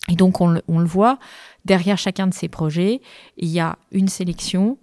Et 0.09 0.15
donc 0.15 0.41
on, 0.41 0.61
on, 0.67 0.79
le 0.79 0.87
voit, 0.87 1.19
derrière 1.67 1.99
chacun 1.99 2.27
de 2.27 2.35
ces 2.35 2.49
projets, 2.49 3.03
il 3.37 3.49
y 3.49 3.61
a 3.61 3.77
une 3.93 4.09
sélection, 4.09 4.79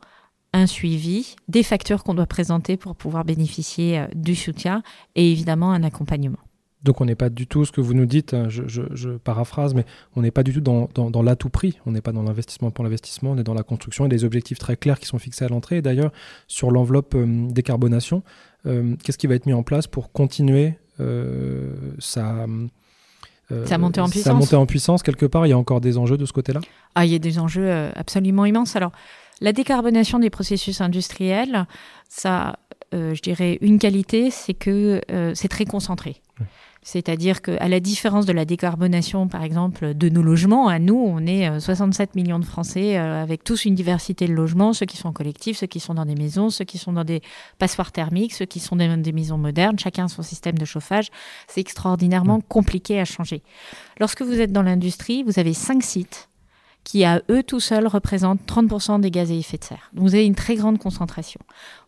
un 0.53 0.67
suivi, 0.67 1.35
des 1.47 1.63
facteurs 1.63 2.03
qu'on 2.03 2.13
doit 2.13 2.27
présenter 2.27 2.77
pour 2.77 2.95
pouvoir 2.95 3.25
bénéficier 3.25 4.05
du 4.13 4.35
soutien 4.35 4.83
et 5.15 5.31
évidemment 5.31 5.71
un 5.71 5.83
accompagnement. 5.83 6.44
Donc 6.85 7.01
on 7.01 7.05
n'est 7.05 7.15
pas 7.15 7.29
du 7.29 7.47
tout, 7.47 7.65
ce 7.65 7.71
que 7.71 7.81
vous 7.81 7.95
nous 7.95 8.05
dites, 8.05 8.35
hein, 8.35 8.47
je, 8.47 9.17
paraphrase, 9.17 9.73
mais 9.73 9.85
on 10.15 10.21
n'est 10.21 10.29
pas 10.29 10.43
du 10.43 10.53
tout 10.53 10.61
dans, 10.61 10.87
dans, 10.93 11.23
l'atout 11.23 11.49
prix, 11.49 11.79
on 11.87 11.91
n'est 11.91 12.01
pas 12.01 12.11
dans 12.11 12.21
l'investissement 12.21 12.69
pour 12.69 12.83
l'investissement, 12.83 13.31
on 13.31 13.37
est 13.39 13.43
dans 13.43 13.55
la 13.55 13.63
construction 13.63 14.05
et 14.05 14.07
des 14.07 14.23
objectifs 14.23 14.59
très 14.59 14.77
clairs 14.77 14.99
qui 14.99 15.07
sont 15.07 15.17
fixés 15.17 15.45
à 15.45 15.47
l'entrée. 15.47 15.77
Et 15.77 15.81
d'ailleurs, 15.81 16.11
sur 16.47 16.69
l'enveloppe 16.69 17.15
euh, 17.15 17.47
décarbonation, 17.49 18.21
euh, 18.67 18.95
qu'est-ce 19.03 19.17
qui 19.17 19.25
va 19.25 19.33
être 19.33 19.47
mis 19.47 19.53
en 19.53 19.63
place 19.63 19.87
pour 19.87 20.11
continuer 20.11 20.75
euh, 20.99 21.73
ça 21.97 22.45
montait 23.79 23.99
en 23.99 24.07
puissance. 24.07 24.23
Ça 24.23 24.33
montait 24.35 24.55
en 24.55 24.67
puissance 24.67 25.01
quelque 25.01 25.25
part? 25.25 25.47
Il 25.47 25.49
y 25.49 25.53
a 25.53 25.57
encore 25.57 25.81
des 25.81 25.97
enjeux 25.97 26.17
de 26.17 26.25
ce 26.27 26.33
côté-là? 26.33 26.59
Ah, 26.93 27.05
il 27.05 27.11
y 27.11 27.15
a 27.15 27.19
des 27.19 27.39
enjeux 27.39 27.89
absolument 27.95 28.45
immenses. 28.45 28.75
Alors, 28.75 28.91
la 29.41 29.53
décarbonation 29.53 30.19
des 30.19 30.29
processus 30.29 30.81
industriels, 30.81 31.65
ça, 32.09 32.59
je 32.93 33.19
dirais, 33.21 33.57
une 33.61 33.79
qualité, 33.79 34.29
c'est 34.29 34.53
que 34.53 35.01
c'est 35.33 35.49
très 35.49 35.65
concentré. 35.65 36.21
C'est-à-dire 36.87 37.41
qu'à 37.41 37.67
la 37.67 37.79
différence 37.79 38.27
de 38.27 38.31
la 38.31 38.45
décarbonation, 38.45 39.27
par 39.27 39.41
exemple, 39.41 39.95
de 39.95 40.07
nos 40.07 40.21
logements, 40.21 40.67
à 40.67 40.77
nous, 40.77 40.95
on 40.95 41.25
est 41.25 41.59
67 41.59 42.09
euh, 42.09 42.11
millions 42.13 42.37
de 42.37 42.45
Français 42.45 42.99
euh, 42.99 43.23
avec 43.23 43.43
tous 43.43 43.65
une 43.65 43.73
diversité 43.73 44.27
de 44.27 44.33
logements, 44.33 44.71
ceux 44.71 44.85
qui 44.85 44.95
sont 44.95 45.11
collectifs, 45.11 45.57
ceux 45.57 45.65
qui 45.65 45.79
sont 45.79 45.95
dans 45.95 46.05
des 46.05 46.13
maisons, 46.13 46.51
ceux 46.51 46.63
qui 46.63 46.77
sont 46.77 46.93
dans 46.93 47.03
des 47.03 47.23
passoires 47.57 47.91
thermiques, 47.91 48.35
ceux 48.35 48.45
qui 48.45 48.59
sont 48.59 48.75
dans 48.75 49.01
des 49.01 49.11
maisons 49.13 49.39
modernes, 49.39 49.79
chacun 49.79 50.07
son 50.07 50.21
système 50.21 50.59
de 50.59 50.65
chauffage. 50.65 51.09
C'est 51.47 51.59
extraordinairement 51.59 52.39
compliqué 52.39 52.99
à 52.99 53.05
changer. 53.05 53.41
Lorsque 53.99 54.21
vous 54.21 54.39
êtes 54.39 54.51
dans 54.51 54.61
l'industrie, 54.61 55.23
vous 55.23 55.39
avez 55.39 55.55
cinq 55.55 55.81
sites 55.81 56.29
qui 56.83 57.03
à 57.03 57.19
eux 57.31 57.41
tout 57.41 57.59
seuls 57.59 57.87
représentent 57.87 58.45
30% 58.45 59.01
des 59.01 59.09
gaz 59.09 59.31
à 59.31 59.33
effet 59.33 59.57
de 59.57 59.63
serre. 59.63 59.89
Donc 59.93 60.03
vous 60.03 60.13
avez 60.13 60.27
une 60.27 60.35
très 60.35 60.53
grande 60.53 60.77
concentration. 60.77 61.39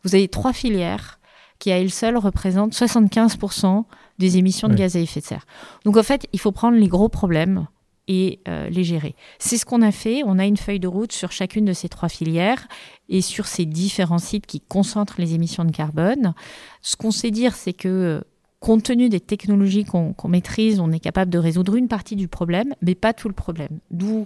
Vous 0.03 0.15
avez 0.15 0.27
trois 0.27 0.53
filières 0.53 1.19
qui 1.59 1.71
à 1.71 1.79
elles 1.79 1.91
seules 1.91 2.17
représentent 2.17 2.73
75% 2.73 3.83
des 4.19 4.37
émissions 4.37 4.67
de 4.67 4.75
gaz 4.75 4.95
à 4.95 4.99
effet 4.99 5.19
de 5.19 5.25
serre. 5.25 5.45
Donc 5.85 5.97
en 5.97 6.03
fait, 6.03 6.27
il 6.33 6.39
faut 6.39 6.51
prendre 6.51 6.77
les 6.77 6.87
gros 6.87 7.09
problèmes 7.09 7.67
et 8.07 8.39
euh, 8.47 8.69
les 8.69 8.83
gérer. 8.83 9.15
C'est 9.37 9.57
ce 9.57 9.65
qu'on 9.65 9.81
a 9.81 9.91
fait. 9.91 10.21
On 10.25 10.39
a 10.39 10.45
une 10.45 10.57
feuille 10.57 10.79
de 10.79 10.87
route 10.87 11.11
sur 11.11 11.31
chacune 11.31 11.65
de 11.65 11.73
ces 11.73 11.89
trois 11.89 12.09
filières 12.09 12.67
et 13.09 13.21
sur 13.21 13.47
ces 13.47 13.65
différents 13.65 14.17
sites 14.17 14.45
qui 14.45 14.61
concentrent 14.61 15.19
les 15.19 15.33
émissions 15.33 15.65
de 15.65 15.71
carbone. 15.71 16.33
Ce 16.81 16.95
qu'on 16.95 17.11
sait 17.11 17.31
dire, 17.31 17.55
c'est 17.55 17.73
que 17.73 18.23
compte 18.59 18.83
tenu 18.83 19.09
des 19.09 19.19
technologies 19.19 19.85
qu'on 19.85 20.15
maîtrise, 20.27 20.79
on 20.79 20.91
est 20.91 20.99
capable 20.99 21.31
de 21.31 21.37
résoudre 21.37 21.75
une 21.75 21.87
partie 21.87 22.15
du 22.15 22.27
problème, 22.27 22.73
mais 22.81 22.95
pas 22.95 23.13
tout 23.13 23.27
le 23.27 23.33
problème. 23.33 23.79
D'où 23.91 24.25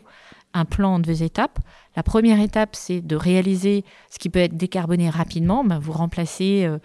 un 0.54 0.66
plan 0.66 0.96
en 0.96 1.00
deux 1.00 1.24
étapes. 1.24 1.60
La 1.96 2.04
première 2.04 2.40
étape, 2.40 2.76
c'est 2.76 3.02
de 3.02 3.16
réaliser 3.16 3.84
ce 4.10 4.18
qui 4.18 4.30
peut 4.30 4.40
être 4.40 4.56
décarboné 4.56 5.10
rapidement. 5.10 5.64
Ben, 5.64 5.80
vous 5.80 5.92
remplacez, 5.92 6.64
euh, 6.66 6.78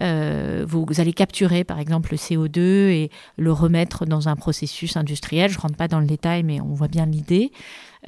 euh, 0.00 0.64
vous, 0.66 0.86
allez 0.98 1.12
capturer 1.12 1.64
par 1.64 1.78
exemple 1.80 2.12
le 2.12 2.16
CO2 2.16 2.60
et 2.60 3.10
le 3.36 3.52
remettre 3.52 4.06
dans 4.06 4.28
un 4.28 4.36
processus 4.36 4.96
industriel. 4.96 5.50
Je 5.50 5.56
ne 5.56 5.62
rentre 5.62 5.76
pas 5.76 5.88
dans 5.88 6.00
le 6.00 6.06
détail, 6.06 6.42
mais 6.42 6.60
on 6.60 6.74
voit 6.74 6.88
bien 6.88 7.06
l'idée. 7.06 7.50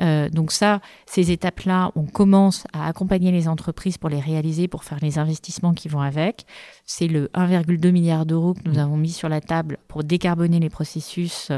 Euh, 0.01 0.29
donc 0.29 0.51
ça, 0.53 0.81
ces 1.07 1.31
étapes-là, 1.31 1.93
on 1.95 2.05
commence 2.05 2.67
à 2.73 2.87
accompagner 2.87 3.31
les 3.31 3.49
entreprises 3.49 3.99
pour 3.99 4.09
les 4.09 4.21
réaliser, 4.21 4.69
pour 4.69 4.85
faire 4.85 4.99
les 5.01 5.19
investissements 5.19 5.75
qui 5.75 5.89
vont 5.89 6.01
avec. 6.01 6.47
C'est 6.85 7.07
le 7.07 7.29
1,2 7.35 7.91
milliard 7.91 8.27
d'euros 8.27 8.55
que 8.55 8.69
nous 8.69 8.79
avons 8.79 8.97
mis 8.97 9.13
sur 9.13 9.29
la 9.29 9.41
table 9.41 9.79
pour 9.89 10.05
décarboner 10.05 10.59
les 10.61 10.71
processus 10.71 11.53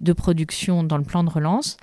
de 0.00 0.12
production 0.12 0.84
dans 0.84 0.98
le 0.98 1.04
plan 1.04 1.24
de 1.24 1.30
relance. 1.30 1.76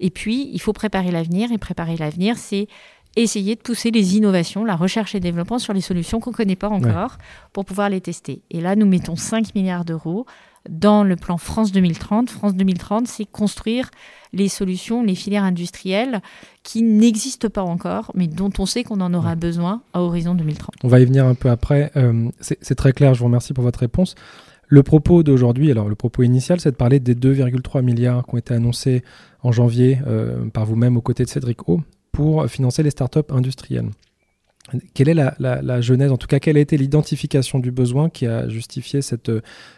Et 0.00 0.10
puis, 0.10 0.50
il 0.52 0.60
faut 0.60 0.72
préparer 0.72 1.10
l'avenir. 1.10 1.52
Et 1.52 1.58
préparer 1.58 1.96
l'avenir, 1.96 2.36
c'est 2.38 2.68
essayer 3.16 3.56
de 3.56 3.60
pousser 3.60 3.90
les 3.90 4.16
innovations, 4.16 4.64
la 4.64 4.76
recherche 4.76 5.14
et 5.14 5.20
développement 5.20 5.58
sur 5.58 5.72
les 5.72 5.80
solutions 5.80 6.20
qu'on 6.20 6.30
ne 6.30 6.36
connaît 6.36 6.56
pas 6.56 6.68
encore 6.68 7.18
pour 7.52 7.64
pouvoir 7.64 7.88
les 7.88 8.00
tester. 8.00 8.42
Et 8.50 8.60
là, 8.60 8.76
nous 8.76 8.86
mettons 8.86 9.16
5 9.16 9.54
milliards 9.54 9.84
d'euros 9.84 10.26
dans 10.68 11.04
le 11.04 11.16
plan 11.16 11.38
France 11.38 11.72
2030. 11.72 12.30
France 12.30 12.54
2030, 12.54 13.06
c'est 13.08 13.24
construire 13.24 13.90
les 14.32 14.48
solutions, 14.48 15.02
les 15.02 15.14
filières 15.14 15.44
industrielles 15.44 16.20
qui 16.62 16.82
n'existent 16.82 17.48
pas 17.48 17.62
encore, 17.62 18.12
mais 18.14 18.26
dont 18.26 18.50
on 18.58 18.66
sait 18.66 18.84
qu'on 18.84 19.00
en 19.00 19.14
aura 19.14 19.34
besoin 19.34 19.82
à 19.94 20.02
horizon 20.02 20.34
2030. 20.34 20.76
On 20.84 20.88
va 20.88 21.00
y 21.00 21.04
venir 21.04 21.26
un 21.26 21.34
peu 21.34 21.50
après. 21.50 21.90
Euh, 21.96 22.30
c'est 22.40 22.74
très 22.74 22.92
clair, 22.92 23.14
je 23.14 23.20
vous 23.20 23.26
remercie 23.26 23.54
pour 23.54 23.64
votre 23.64 23.80
réponse. 23.80 24.14
Le 24.66 24.82
propos 24.82 25.22
d'aujourd'hui, 25.22 25.70
alors 25.70 25.88
le 25.88 25.94
propos 25.94 26.22
initial, 26.22 26.60
c'est 26.60 26.70
de 26.70 26.76
parler 26.76 27.00
des 27.00 27.14
2,3 27.14 27.82
milliards 27.82 28.26
qui 28.26 28.34
ont 28.34 28.38
été 28.38 28.52
annoncés 28.52 29.02
en 29.42 29.50
janvier 29.50 29.98
euh, 30.06 30.44
par 30.50 30.66
vous-même 30.66 30.98
aux 30.98 31.00
côtés 31.00 31.24
de 31.24 31.30
Cédric 31.30 31.68
O 31.68 31.80
pour 32.12 32.46
financer 32.48 32.82
les 32.82 32.90
startups 32.90 33.30
industrielles. 33.30 33.88
Quelle 34.94 35.08
est 35.08 35.14
la, 35.14 35.80
genèse, 35.80 36.12
en 36.12 36.16
tout 36.16 36.26
cas, 36.26 36.38
quelle 36.38 36.56
a 36.56 36.60
été 36.60 36.76
l'identification 36.76 37.58
du 37.58 37.70
besoin 37.70 38.10
qui 38.10 38.26
a 38.26 38.48
justifié 38.48 39.02
cette, 39.02 39.30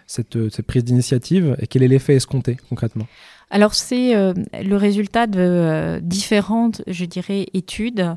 cette, 0.07 0.63
prise 0.63 0.85
d'initiative 0.85 1.57
et 1.61 1.67
quel 1.67 1.83
est 1.83 1.89
l'effet 1.89 2.15
escompté 2.15 2.57
concrètement? 2.69 3.07
Alors, 3.51 3.75
c'est 3.75 4.15
euh, 4.15 4.33
le 4.53 4.77
résultat 4.77 5.27
de 5.27 5.41
euh, 5.41 6.01
différentes, 6.01 6.83
je 6.87 7.05
dirais, 7.05 7.47
études 7.55 8.17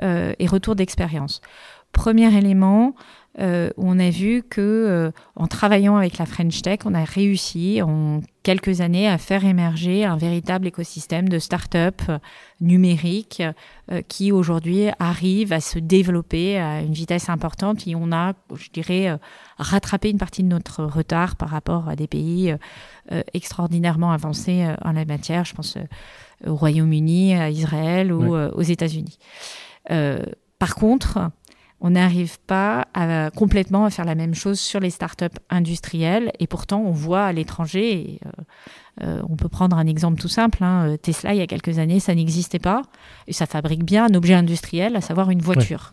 et 0.00 0.46
retours 0.46 0.74
d'expérience. 0.74 1.42
Premier 1.92 2.34
élément, 2.34 2.94
euh, 3.38 3.70
on 3.76 3.98
a 3.98 4.10
vu 4.10 4.42
que 4.42 4.60
euh, 4.60 5.10
en 5.36 5.46
travaillant 5.46 5.96
avec 5.96 6.18
la 6.18 6.26
French 6.26 6.60
Tech, 6.62 6.80
on 6.84 6.94
a 6.94 7.04
réussi 7.04 7.80
quelques 8.42 8.80
années 8.80 9.08
à 9.08 9.18
faire 9.18 9.44
émerger 9.44 10.04
un 10.04 10.16
véritable 10.16 10.66
écosystème 10.66 11.28
de 11.28 11.38
start-up 11.38 12.02
numériques 12.60 13.42
euh, 13.90 14.02
qui 14.08 14.32
aujourd'hui 14.32 14.88
arrive 14.98 15.52
à 15.52 15.60
se 15.60 15.78
développer 15.78 16.58
à 16.58 16.80
une 16.80 16.92
vitesse 16.92 17.28
importante 17.28 17.86
et 17.86 17.94
on 17.94 18.12
a, 18.12 18.34
je 18.54 18.70
dirais, 18.70 19.18
rattrapé 19.58 20.10
une 20.10 20.18
partie 20.18 20.42
de 20.42 20.48
notre 20.48 20.84
retard 20.84 21.36
par 21.36 21.50
rapport 21.50 21.88
à 21.88 21.96
des 21.96 22.06
pays 22.06 22.54
extraordinairement 23.34 24.12
avancés 24.12 24.66
en 24.82 24.92
la 24.92 25.04
matière. 25.04 25.44
Je 25.44 25.54
pense 25.54 25.76
au 26.46 26.54
Royaume-Uni, 26.54 27.34
à 27.34 27.50
Israël 27.50 28.12
ou 28.12 28.34
aux 28.34 28.62
États-Unis. 28.62 29.18
par 30.58 30.74
contre, 30.74 31.30
on 31.82 31.90
n'arrive 31.90 32.38
pas 32.46 32.86
à, 32.94 33.30
complètement 33.32 33.84
à 33.84 33.90
faire 33.90 34.04
la 34.04 34.14
même 34.14 34.34
chose 34.34 34.60
sur 34.60 34.78
les 34.78 34.90
startups 34.90 35.26
industrielles. 35.50 36.30
Et 36.38 36.46
pourtant, 36.46 36.80
on 36.80 36.92
voit 36.92 37.24
à 37.24 37.32
l'étranger, 37.32 38.20
euh, 38.24 38.30
euh, 39.02 39.22
on 39.28 39.34
peut 39.34 39.48
prendre 39.48 39.76
un 39.76 39.88
exemple 39.88 40.20
tout 40.20 40.28
simple, 40.28 40.62
hein, 40.62 40.96
Tesla, 41.02 41.34
il 41.34 41.38
y 41.38 41.42
a 41.42 41.48
quelques 41.48 41.80
années, 41.80 41.98
ça 41.98 42.14
n'existait 42.14 42.60
pas. 42.60 42.82
Et 43.26 43.32
ça 43.32 43.46
fabrique 43.46 43.84
bien 43.84 44.06
un 44.06 44.14
objet 44.14 44.34
industriel, 44.34 44.94
à 44.94 45.00
savoir 45.00 45.30
une 45.30 45.42
voiture. 45.42 45.92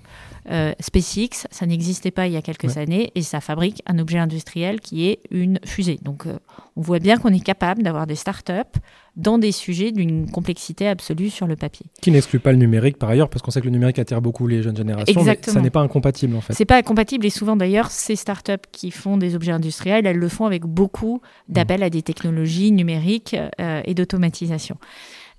Euh, 0.50 0.74
SpaceX, 0.80 1.48
ça 1.52 1.66
n'existait 1.66 2.12
pas 2.12 2.28
il 2.28 2.34
y 2.34 2.38
a 2.38 2.42
quelques 2.42 2.78
années 2.78 3.12
et 3.16 3.22
ça 3.22 3.42
fabrique 3.42 3.82
un 3.86 4.00
objet 4.00 4.18
industriel 4.18 4.80
qui 4.80 5.08
est 5.08 5.20
une 5.32 5.60
fusée. 5.66 6.00
Donc 6.02 6.26
euh, 6.26 6.40
on 6.76 6.82
voit 6.82 7.00
bien 7.00 7.18
qu'on 7.18 7.34
est 7.34 7.44
capable 7.44 7.84
d'avoir 7.84 8.08
des 8.08 8.16
startups 8.16 8.80
dans 9.16 9.38
des 9.38 9.52
sujets 9.52 9.92
d'une 9.92 10.32
complexité 10.32 10.88
absolue 10.88 11.30
sur 11.30 11.46
le 11.46 11.56
papier. 11.56 11.88
Qui 12.02 12.12
n'exclut 12.12 12.40
pas 12.40 12.52
le 12.52 12.58
numérique 12.58 12.98
par 12.98 13.10
ailleurs, 13.10 13.30
parce 13.30 13.42
qu'on 13.42 13.52
sait 13.52 13.60
que 13.60 13.66
le 13.66 13.72
numérique 13.72 14.00
attire 14.00 14.22
beaucoup 14.22 14.48
les 14.48 14.64
jeunes 14.64 14.78
générations, 14.78 15.20
Exactement. 15.20 15.54
mais 15.54 15.60
ça 15.60 15.62
n'est 15.62 15.70
pas 15.70 15.82
incompatible 15.82 16.36
en 16.36 16.42
fait. 16.42 16.54
C'est 16.54 16.66
pas 16.66 16.78
incompatible 16.78 17.26
et 17.26 17.30
souvent 17.30 17.58
d'ailleurs 17.58 17.92
ces 17.92 18.16
startups 18.16 18.54
qui 18.72 18.92
font 18.92 19.18
des 19.18 19.36
objets 19.36 19.52
industriels, 19.52 20.06
elles 20.06 20.18
le 20.18 20.30
font 20.30 20.46
avec 20.46 20.64
beaucoup 20.64 21.22
d'appels 21.50 21.84
à 21.84 21.90
des 21.90 22.02
technologies 22.02 22.72
numériques 22.72 23.36
euh, 23.60 23.82
et 23.84 23.94
d'automatisation. 23.94 24.78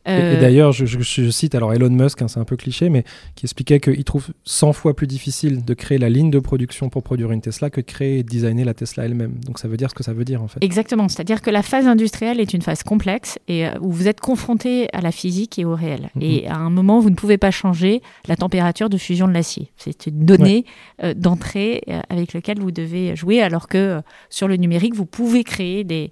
Et, 0.07 0.11
euh, 0.13 0.41
d'ailleurs, 0.41 0.73
je, 0.73 1.31
cite 1.31 1.55
alors 1.55 1.75
Elon 1.75 1.91
Musk, 1.91 2.23
hein, 2.23 2.29
c'est 2.29 2.41
un 2.41 2.45
peu 2.45 2.57
cliché, 2.57 2.89
mais 2.89 3.05
qui 3.35 3.45
expliquait 3.45 3.81
qu'il 3.81 4.03
trouve 4.05 4.29
100 4.45 4.73
fois 4.73 4.97
plus 4.97 5.07
difficile 5.07 5.63
de 5.63 5.75
créer 5.75 5.99
la 5.99 6.09
ligne 6.09 6.31
de 6.31 6.39
production 6.39 6.89
pour 6.89 7.03
produire 7.03 7.33
une 7.33 7.43
Tesla 7.43 7.69
que 7.69 7.83
de 7.83 7.87
créer 7.87 8.19
et 8.19 8.23
designer 8.23 8.65
la 8.65 8.73
Tesla 8.73 9.05
elle-même. 9.05 9.35
Donc 9.45 9.59
ça 9.59 9.69
veut 9.69 9.77
dire 9.77 9.91
ce 9.91 9.95
que 9.95 10.03
ça 10.03 10.15
veut 10.15 10.25
dire 10.25 10.43
en 10.43 10.49
fait. 10.49 10.65
Exactement, 10.65 11.09
c'est-à-dire 11.09 11.43
que 11.43 11.51
la 11.51 11.63
phase 11.63 11.87
industrielle 11.87 12.41
est 12.41 12.55
une 12.55 12.63
phase 12.63 12.83
complexe 12.83 13.39
et 13.47 13.67
euh, 13.67 13.73
où 13.83 13.91
vous 13.91 14.09
êtes 14.09 14.21
confronté 14.21 14.89
à 14.95 15.03
la 15.03 15.13
physique 15.13 15.59
et 15.59 15.67
au 15.67 15.75
réel. 15.75 16.09
Mhm. 16.15 16.23
Et 16.23 16.49
à 16.49 16.57
un 16.57 16.71
moment, 16.71 17.01
vous 17.01 17.11
ne 17.11 17.15
pouvez 17.17 17.37
pas 17.37 17.51
changer 17.51 18.01
la 18.27 18.37
température 18.37 18.89
de 18.89 18.97
fusion 18.97 19.29
de 19.29 19.35
l'acier. 19.35 19.71
C'est 19.77 20.07
une 20.07 20.25
donnée 20.25 20.65
euh, 21.03 21.13
d'entrée 21.13 21.83
avec 22.09 22.33
laquelle 22.33 22.59
vous 22.59 22.71
devez 22.71 23.17
jouer, 23.17 23.43
alors 23.43 23.69
que 23.69 24.01
sur 24.31 24.49
le 24.49 24.57
numérique, 24.57 24.95
vous 24.95 25.07
pouvez 25.07 25.45
créer 25.45 25.85
des, 25.85 26.11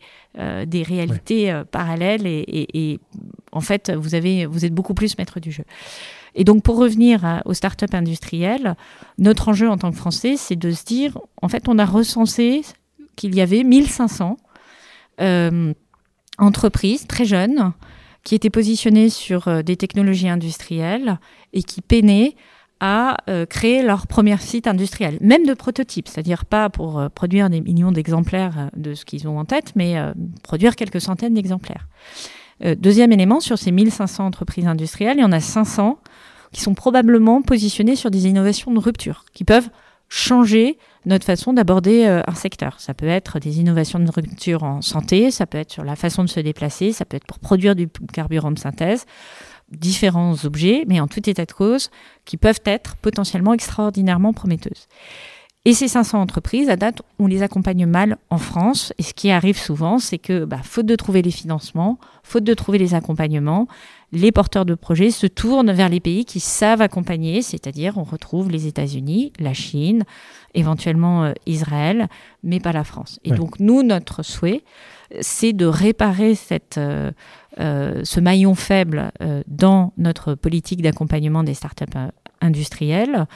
des 0.67 0.83
réalités 0.83 1.63
parallèles 1.71 2.27
et, 2.27 2.45
et 2.49 3.01
en 3.53 3.61
fait, 3.61 3.91
vous, 3.91 4.15
êtes 4.15 4.75
beaucoup 4.75 4.95
plus 4.95 5.17
maître 5.19 5.41
du 5.41 5.53
jeu. 5.53 5.65
Et 6.35 6.45
donc, 6.45 6.63
pour 6.63 6.77
revenir 6.77 7.43
aux 7.47 7.55
startups 7.55 7.87
industrielles, 7.93 8.77
notre 9.19 9.49
enjeu 9.49 9.69
en 9.69 9.79
tant 9.79 9.91
que 9.91 9.97
Français, 9.97 10.37
c'est 10.37 10.57
de 10.57 10.71
se 10.71 10.85
dire, 10.85 11.19
en 11.43 11.49
fait, 11.49 11.69
on 11.69 11.79
a 11.79 11.85
recensé 11.85 12.63
qu'il 13.19 13.35
y 13.35 13.41
avait 13.41 13.65
1500 13.65 14.37
euh, 15.21 15.75
entreprises 16.39 17.07
très 17.09 17.25
jeunes 17.25 17.73
qui 18.23 18.37
étaient 18.37 18.51
positionnées 18.51 19.09
sur 19.09 19.49
euh, 19.49 19.63
des 19.63 19.77
technologies 19.77 20.29
industrielles 20.29 21.19
et 21.53 21.65
qui 21.65 21.81
peinaient 21.81 22.37
à 22.79 23.17
euh, 23.29 23.45
créer 23.45 23.83
leur 23.83 24.07
premier 24.07 24.37
site 24.39 24.69
industriel, 24.69 25.19
même 25.21 25.45
de 25.45 25.55
prototype, 25.55 26.07
c'est-à-dire 26.07 26.45
pas 26.45 26.71
pour 26.71 27.11
produire 27.13 27.51
des 27.51 27.61
millions 27.61 27.91
d'exemplaires 27.91 28.71
de 28.77 28.95
ce 28.95 29.05
qu'ils 29.05 29.27
ont 29.27 29.41
en 29.41 29.45
tête, 29.45 29.73
mais 29.75 29.97
produire 30.45 30.77
quelques 30.77 31.01
centaines 31.01 31.35
d'exemplaires. 31.35 31.89
Euh, 32.65 32.75
deuxième 32.75 33.13
élément, 33.13 33.41
sur 33.41 33.59
ces 33.59 33.73
1500 33.73 34.27
entreprises 34.27 34.67
industrielles, 34.67 35.19
il 35.19 35.23
y 35.23 35.25
en 35.25 35.33
a 35.33 35.41
500 35.41 35.99
qui 36.53 36.61
sont 36.61 36.75
probablement 36.75 37.43
positionnées 37.43 37.97
sur 37.97 38.11
des 38.11 38.27
innovations 38.27 38.73
de 38.73 38.79
rupture, 38.79 39.25
qui 39.35 39.45
peuvent 39.45 39.69
changer 40.09 40.79
notre 41.05 41.25
façon 41.25 41.53
d'aborder 41.53 42.07
euh, 42.07 42.23
un 42.27 42.35
secteur. 42.35 42.81
Ça 42.81 42.95
peut 42.95 43.07
être 43.07 43.39
des 43.39 43.61
innovations 43.61 43.99
de 43.99 44.11
rupture 44.11 44.63
en 44.63 44.81
santé, 44.81 45.31
ça 45.31 45.47
peut 45.47 45.59
être 45.59 45.71
sur 45.71 45.85
la 45.85 45.97
façon 45.97 46.25
de 46.25 46.29
se 46.29 46.41
déplacer, 46.41 46.93
ça 46.93 47.05
peut 47.05 47.17
être 47.17 47.27
pour 47.27 47.39
produire 47.39 47.75
du 47.75 47.89
carburant 48.13 48.51
de 48.51 48.59
synthèse, 48.59 49.05
différents 49.71 50.35
objets, 50.45 50.85
mais 50.87 51.01
en 51.01 51.09
tout 51.09 51.29
état 51.29 51.45
de 51.45 51.53
cause, 51.53 51.91
qui 52.25 52.39
peuvent 52.39 52.61
être 52.65 52.97
potentiellement 52.97 53.53
extraordinairement 53.53 54.33
prometteuses. 54.33 54.89
Et 55.69 55.75
ces 55.75 55.87
500 55.87 56.23
entreprises, 56.23 56.71
à 56.71 56.77
date, 56.77 57.03
on 57.19 57.27
les 57.27 57.43
accompagne 57.43 57.85
mal 57.85 58.17
en 58.31 58.39
France. 58.39 58.95
Et 58.97 59.03
ce 59.03 59.13
qui 59.13 59.31
arrive 59.31 59.59
souvent, 59.59 59.99
c'est 59.99 60.17
que, 60.17 60.47
bah, 60.47 60.61
faute 60.63 60.87
de 60.87 60.97
trouver 60.97 61.21
les 61.21 61.31
financements, 61.31 61.99
faute 62.23 62.45
de 62.45 62.55
trouver 62.55 62.79
les 62.79 62.95
accompagnements, 62.95 63.69
les 64.11 64.33
porteurs 64.33 64.65
de 64.65 64.75
projets 64.75 65.11
se 65.11 65.27
tournent 65.27 65.71
vers 65.71 65.91
les 65.91 66.01
pays 66.01 66.25
qui 66.25 66.41
savent 66.41 66.81
accompagner, 66.81 67.43
c'est-à-dire 67.43 67.99
on 67.99 68.05
retrouve 68.05 68.49
les 68.51 68.67
États-Unis, 68.67 69.35
la 69.39 69.53
Chine, 69.53 70.05
éventuellement 70.55 71.25
euh, 71.25 71.33
Israël, 71.45 72.09
mais 72.43 72.61
pas 72.61 72.73
la 72.73 72.85
France. 72.85 73.21
Et 73.25 73.33
donc 73.33 73.61
nous, 73.61 73.83
notre 73.83 74.23
souhait, 74.23 74.65
c'est 75.21 75.53
de 75.53 75.67
réparer 75.67 76.35
cette, 76.35 76.79
euh, 76.79 77.13
euh, 77.61 78.01
ce 78.05 78.21
maillon 78.21 78.55
faible 78.55 79.13
dans 79.47 79.93
notre 79.99 80.35
politique 80.35 80.81
d'accompagnement 80.81 81.43
des 81.43 81.53
startups 81.53 81.85
industrielles. 82.41 83.27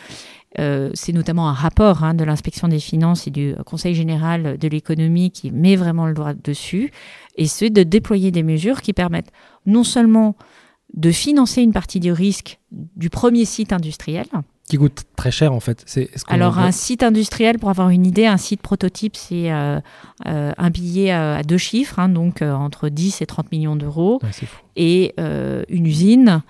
c'est 0.56 1.12
notamment 1.12 1.48
un 1.48 1.54
rapport 1.54 2.04
hein, 2.04 2.14
de 2.14 2.24
l'inspection 2.24 2.68
des 2.68 2.80
finances 2.80 3.26
et 3.26 3.30
du 3.30 3.54
Conseil 3.64 3.94
général 3.94 4.58
de 4.58 4.68
l'économie 4.68 5.30
qui 5.30 5.50
met 5.50 5.76
vraiment 5.76 6.06
le 6.06 6.14
doigt 6.14 6.34
dessus, 6.34 6.92
et 7.36 7.46
c'est 7.46 7.70
de 7.70 7.82
déployer 7.82 8.30
des 8.30 8.42
mesures 8.42 8.82
qui 8.82 8.92
permettent 8.92 9.32
non 9.64 9.84
seulement 9.84 10.36
de 10.94 11.10
financer 11.10 11.62
une 11.62 11.72
partie 11.72 12.00
du 12.00 12.12
risque 12.12 12.58
du 12.70 13.08
premier 13.08 13.44
site 13.44 13.72
industriel. 13.72 14.26
Qui 14.72 14.78
coûte 14.78 15.02
très 15.16 15.30
cher 15.30 15.52
en 15.52 15.60
fait. 15.60 15.82
C'est, 15.84 16.08
Alors 16.28 16.58
un 16.58 16.72
site 16.72 17.02
industriel, 17.02 17.58
pour 17.58 17.68
avoir 17.68 17.90
une 17.90 18.06
idée, 18.06 18.24
un 18.24 18.38
site 18.38 18.62
prototype, 18.62 19.16
c'est 19.16 19.52
euh, 19.52 19.78
euh, 20.26 20.50
un 20.56 20.70
billet 20.70 21.10
à, 21.10 21.42
deux 21.42 21.58
chiffres, 21.58 21.98
hein, 21.98 22.08
donc 22.08 22.40
euh, 22.40 22.54
entre 22.54 22.88
10 22.88 23.20
et 23.20 23.26
30 23.26 23.52
millions 23.52 23.76
d'euros. 23.76 24.18
et 24.76 25.12
une 25.18 25.86
usine, 25.86 26.42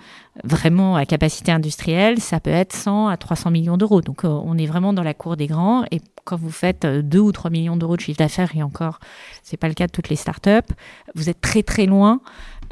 vraiment 0.45 0.95
à 0.95 1.05
capacité 1.05 1.51
industrielle, 1.51 2.21
ça 2.21 2.39
peut 2.39 2.49
être 2.49 2.71
100 2.71 3.09
à 3.09 3.17
300 3.17 3.51
millions 3.51 3.75
d'euros. 3.75 3.99
Donc 3.99 4.21
on 4.23 4.57
est 4.57 4.67
vraiment 4.67 4.93
dans 4.93 5.03
la 5.03 5.13
cour 5.13 5.35
des 5.35 5.47
grands. 5.47 5.83
Et 5.91 5.99
quand 6.23 6.37
vous 6.37 6.49
faites 6.49 6.85
2 6.85 7.19
ou 7.19 7.33
3 7.33 7.51
millions 7.51 7.75
d'euros 7.75 7.97
de 7.97 8.01
chiffre 8.01 8.19
d'affaires, 8.19 8.55
et 8.55 8.63
encore, 8.63 9.01
c'est 9.43 9.57
pas 9.57 9.67
le 9.67 9.73
cas 9.73 9.87
de 9.87 9.91
toutes 9.91 10.07
les 10.07 10.15
startups, 10.15 10.73
vous 11.13 11.29
êtes 11.29 11.41
très 11.41 11.61
très 11.61 11.87
loin 11.87 12.21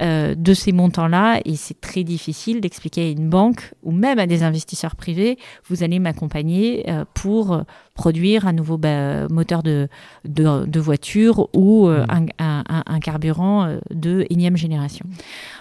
euh, 0.01 0.35
de 0.35 0.53
ces 0.53 0.71
montants-là 0.71 1.41
et 1.45 1.55
c'est 1.55 1.79
très 1.79 2.03
difficile 2.03 2.61
d'expliquer 2.61 3.07
à 3.07 3.09
une 3.09 3.29
banque 3.29 3.73
ou 3.83 3.91
même 3.91 4.19
à 4.19 4.27
des 4.27 4.43
investisseurs 4.43 4.95
privés, 4.95 5.37
vous 5.67 5.83
allez 5.83 5.99
m'accompagner 5.99 6.89
euh, 6.89 7.05
pour 7.13 7.63
produire 7.93 8.47
un 8.47 8.53
nouveau 8.53 8.77
bah, 8.77 9.27
moteur 9.29 9.63
de, 9.63 9.87
de, 10.25 10.79
voiture 10.79 11.49
ou 11.53 11.87
euh, 11.87 12.05
mmh. 12.05 12.27
un, 12.39 12.63
un, 12.67 12.99
carburant 12.99 13.77
de 13.91 14.25
énième 14.29 14.57
génération. 14.57 15.05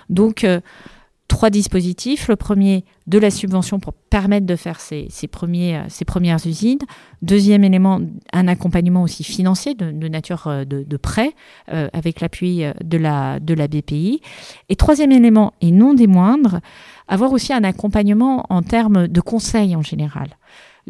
Donc, 0.08 0.46
trois 1.30 1.48
dispositifs. 1.48 2.28
Le 2.28 2.36
premier, 2.36 2.84
de 3.06 3.18
la 3.18 3.30
subvention 3.30 3.78
pour 3.80 3.94
permettre 3.94 4.46
de 4.46 4.56
faire 4.56 4.80
ces, 4.80 5.08
premiers, 5.30 5.76
euh, 5.76 6.04
premières 6.06 6.44
usines. 6.44 6.80
Deuxième 7.22 7.64
élément, 7.64 8.00
un 8.32 8.48
accompagnement 8.48 9.02
aussi 9.02 9.24
financier 9.24 9.74
de, 9.74 10.08
nature 10.08 10.48
euh, 10.48 10.64
de, 10.64 10.96
prêt 10.96 11.34
euh, 11.72 11.88
avec 11.92 12.20
l'appui 12.20 12.64
de 12.82 12.98
la, 12.98 13.40
de 13.40 13.54
la 13.54 13.68
BPI. 13.68 14.20
Et 14.68 14.76
troisième 14.76 15.12
élément, 15.12 15.54
et 15.60 15.70
non 15.70 15.94
des 15.94 16.08
moindres, 16.08 16.60
avoir 17.08 17.32
aussi 17.32 17.52
un 17.52 17.64
accompagnement 17.64 18.44
en 18.50 18.62
termes 18.62 19.06
de 19.08 19.20
conseil 19.20 19.76
en 19.76 19.82
général. 19.82 20.36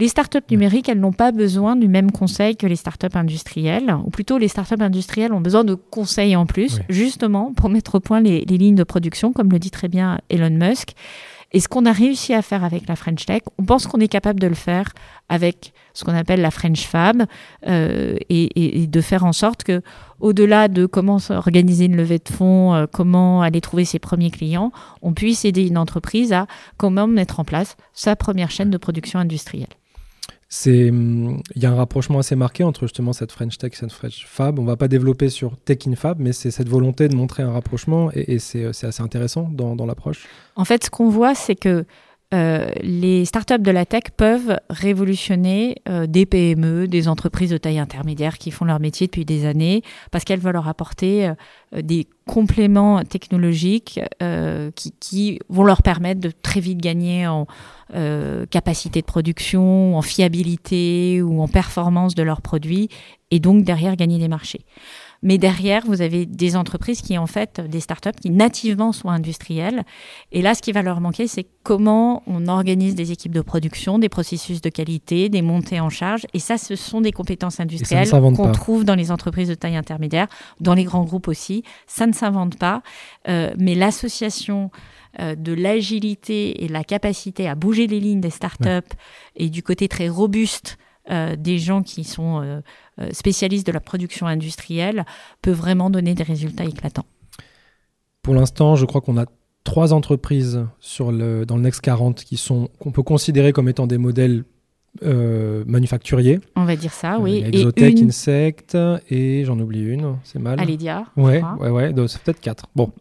Les 0.01 0.09
startups 0.09 0.39
numériques, 0.51 0.89
elles 0.89 0.99
n'ont 0.99 1.13
pas 1.13 1.31
besoin 1.31 1.77
du 1.77 1.87
même 1.87 2.11
conseil 2.11 2.57
que 2.57 2.67
les 2.67 2.77
startups 2.77 3.15
industrielles, 3.15 3.95
ou 4.03 4.09
plutôt 4.09 4.39
les 4.39 4.49
startups 4.49 4.81
industrielles 4.81 5.35
ont 5.35 5.43
besoin 5.43 5.63
de 5.63 5.75
conseils 5.75 6.37
en 6.37 6.47
plus, 6.47 6.81
justement 6.89 7.53
pour 7.53 7.69
mettre 7.69 7.97
au 7.97 8.01
point 8.01 8.23
les, 8.23 8.47
lignes 8.47 8.77
de 8.77 8.83
production, 8.83 9.35
comme 9.35 9.51
le 9.51 9.59
dit 9.59 9.71
très 9.71 9.89
bien 9.89 10.19
Elon 10.31 10.49
Musk. 10.49 10.95
Et 11.53 11.61
ce 11.61 11.69
qu'on 11.69 11.85
a 11.85 11.93
réussi 11.93 12.33
à 12.33 12.41
faire 12.41 12.65
avec 12.65 12.89
la 12.89 12.97
French 12.97 13.27
Tech, 13.27 13.43
on 13.59 13.65
pense 13.65 13.87
qu'on 13.87 14.01
est 14.01 14.09
capable 14.09 14.41
de 14.41 14.47
le 14.47 14.55
faire 14.55 14.91
avec 15.29 15.75
ce 15.93 16.05
qu'on 16.05 16.15
appelle 16.15 16.41
la 16.41 16.51
French 16.51 16.87
Fab, 16.87 17.25
euh, 17.67 18.17
et, 18.31 18.87
de 18.87 19.01
faire 19.03 19.27
en 19.27 19.35
sorte 19.35 19.65
que, 19.65 19.83
au-delà 20.19 20.69
de 20.69 20.87
comment 20.87 21.19
organiser 21.29 21.85
une 21.85 21.97
levée 21.97 22.21
de 22.21 22.29
fonds, 22.31 22.73
euh, 22.73 22.87
comment 22.91 23.43
aller 23.43 23.61
trouver 23.61 23.85
ses 23.85 23.99
premiers 23.99 24.31
clients, 24.31 24.73
on 25.03 25.13
puisse 25.13 25.45
aider 25.45 25.67
une 25.67 25.77
entreprise 25.77 26.33
à 26.33 26.47
comment 26.79 27.07
mettre 27.07 27.39
en 27.39 27.45
place 27.45 27.77
sa 27.93 28.17
première 28.17 28.51
chaîne 28.51 28.71
de 28.71 28.79
production 28.79 29.19
industrielle 29.19 29.69
c'est 30.53 30.91
hum, 30.91 31.41
il 31.55 31.63
y 31.63 31.67
a 31.67 31.71
un 31.71 31.77
rapprochement 31.77 32.19
assez 32.19 32.35
marqué 32.35 32.65
entre 32.65 32.83
justement 32.83 33.13
cette 33.13 33.31
French 33.31 33.57
Tech 33.57 33.73
et 33.73 33.77
cette 33.77 33.93
French 33.93 34.27
Fab. 34.27 34.59
On 34.59 34.65
va 34.65 34.77
pas 34.77 34.89
développer 34.89 35.31
sur 35.31 35.57
Tech 35.57 35.79
in 35.87 35.95
Fab, 35.95 36.19
mais 36.19 36.33
c'est 36.33 36.51
cette 36.51 36.69
volonté 36.69 37.09
de 37.09 37.15
montrer 37.15 37.45
un 37.45 37.53
rapprochement 37.53 38.11
et, 38.13 38.39
c'est 38.41 38.67
assez 38.67 39.03
intéressant 39.03 39.49
dans 39.53 39.87
l'approche. 39.87 40.27
En 40.57 40.65
fait, 40.65 40.85
ce 40.85 40.91
qu'on 40.91 41.09
voit, 41.09 41.35
c'est 41.35 41.55
que 41.55 41.87
euh, 42.33 42.71
les 42.81 43.25
startups 43.25 43.59
de 43.59 43.73
la 43.73 43.85
tech 43.85 44.05
peuvent 44.17 44.57
révolutionner 44.71 45.83
euh, 45.89 46.07
des 46.07 46.27
PME, 46.27 46.87
des 46.87 47.09
entreprises 47.09 47.51
de 47.51 47.59
taille 47.59 47.81
intermédiaire 47.81 48.39
qui 48.39 48.53
font 48.53 48.65
leur 48.65 48.79
métier 48.79 49.09
depuis 49.09 49.25
des 49.25 49.47
années, 49.47 49.83
parce 50.13 50.23
qu'elles 50.23 50.39
veulent 50.39 50.53
leur 50.53 50.69
apporter 50.69 51.27
euh, 51.27 51.83
des 51.83 52.07
compléments 52.27 53.03
technologiques 53.03 53.99
qui, 54.77 54.93
qui, 55.01 55.41
vont 55.49 55.65
leur 55.65 55.83
permettre 55.83 56.21
de 56.21 56.31
très 56.31 56.61
vite 56.61 56.79
gagner 56.79 57.27
en 57.27 57.49
capacité 58.51 59.01
de 59.01 59.07
production, 59.07 59.97
en 59.97 60.03
fiabilité 60.03 61.23
ou 61.23 61.43
en 61.43 61.49
performance 61.49 62.15
de 62.15 62.23
leurs 62.23 62.41
produits, 62.41 62.89
et 63.33 63.41
donc 63.41 63.65
derrière 63.65 63.97
gagner 63.97 64.19
des 64.19 64.29
marchés. 64.29 64.61
Mais 65.23 65.37
derrière, 65.37 65.85
vous 65.87 66.01
avez 66.01 66.25
des 66.25 66.57
entreprises 66.57 67.03
qui, 67.03 67.19
en 67.19 67.27
fait, 67.27 67.61
des 67.61 67.81
startups 67.81 68.19
qui 68.21 68.31
nativement 68.31 68.93
sont 68.93 69.09
industrielles. 69.09 69.85
Et 70.33 70.41
là, 70.41 70.55
ce 70.55 70.63
qui 70.63 70.73
va 70.73 70.83
leur 70.83 71.01
manquer, 71.01 71.27
c'est 71.27 71.47
comment 71.63 72.23
on 72.27 72.47
organise 72.47 72.95
des 72.95 73.13
équipes 73.13 73.35
de 73.35 73.43
production, 73.43 73.99
des 73.99 74.09
processus 74.09 74.63
de 74.63 74.71
qualité, 74.71 75.29
des 75.29 75.43
montées 75.43 75.81
en 75.81 75.91
charge. 75.91 76.27
Et 76.33 76.39
ça, 76.39 76.57
ce 76.57 76.75
sont 76.75 77.03
des 77.03 77.13
compétences 77.13 77.61
industrielles 77.61 78.11
qu'on 78.11 78.53
trouve 78.53 78.85
dans 78.85 78.95
les 78.95 79.11
entreprises 79.11 79.49
de 79.49 79.55
taille 79.55 79.77
intermédiaire, 79.77 80.27
dans 80.61 80.75
les 80.75 80.85
grands 80.85 81.05
groupes 81.05 81.29
aussi. 81.29 81.65
Ça 81.87 82.07
ne 82.07 82.13
s'invente 82.13 82.59
pas. 82.59 82.83
Euh, 83.29 83.53
mais 83.59 83.75
l'association 83.75 84.71
euh, 85.19 85.35
de 85.35 85.53
l'agilité 85.53 86.65
et 86.65 86.69
la 86.69 86.85
capacité 86.85 87.49
à 87.49 87.55
bouger 87.55 87.87
les 87.87 88.01
lignes 88.01 88.21
des 88.21 88.31
startups 88.31 88.95
et 89.37 89.51
du 89.51 89.63
côté 89.63 89.89
très 89.89 90.09
robuste 90.09 90.79
euh, 91.11 91.35
des 91.37 91.59
gens 91.59 91.83
qui 91.83 92.05
sont 92.05 92.41
euh, 92.41 92.61
euh, 93.01 93.09
spécialistes 93.13 93.67
de 93.67 93.73
la 93.73 93.81
production 93.81 94.27
industrielle 94.27 95.05
peut 95.43 95.51
vraiment 95.51 95.91
donner 95.91 96.15
des 96.15 96.23
résultats 96.23 96.65
éclatants. 96.65 97.07
Pour 98.23 98.35
l'instant, 98.35 98.77
je 98.77 98.85
crois 98.85 99.01
qu'on 99.01 99.19
a 99.19 99.25
trois 99.65 99.93
entreprises 99.93 100.65
sur 100.79 101.11
le, 101.11 101.45
dans 101.45 101.57
le 101.57 101.63
Next 101.63 101.81
40 101.81 102.23
qui 102.23 102.37
sont 102.37 102.69
qu'on 102.79 102.93
peut 102.93 103.03
considérer 103.03 103.53
comme 103.53 103.69
étant 103.69 103.87
des 103.87 103.99
modèles 103.99 104.45
manufacturiers. 105.03 106.41
On 106.57 106.65
va 106.65 106.75
dire 106.75 106.93
ça, 106.93 107.19
oui. 107.21 107.45
Exotech, 107.47 108.03
Insect 108.03 108.77
et 109.09 109.45
j'en 109.45 109.59
oublie 109.61 109.85
une, 109.85 110.17
c'est 110.25 110.41
mal. 110.41 110.59
Alidia. 110.59 111.07
Ouais, 111.17 111.41
ouais, 111.61 111.71
ouais, 111.71 111.95
c'est 112.09 112.21
peut-être 112.23 112.41
quatre. 112.41 112.67
Bon. 112.75 112.93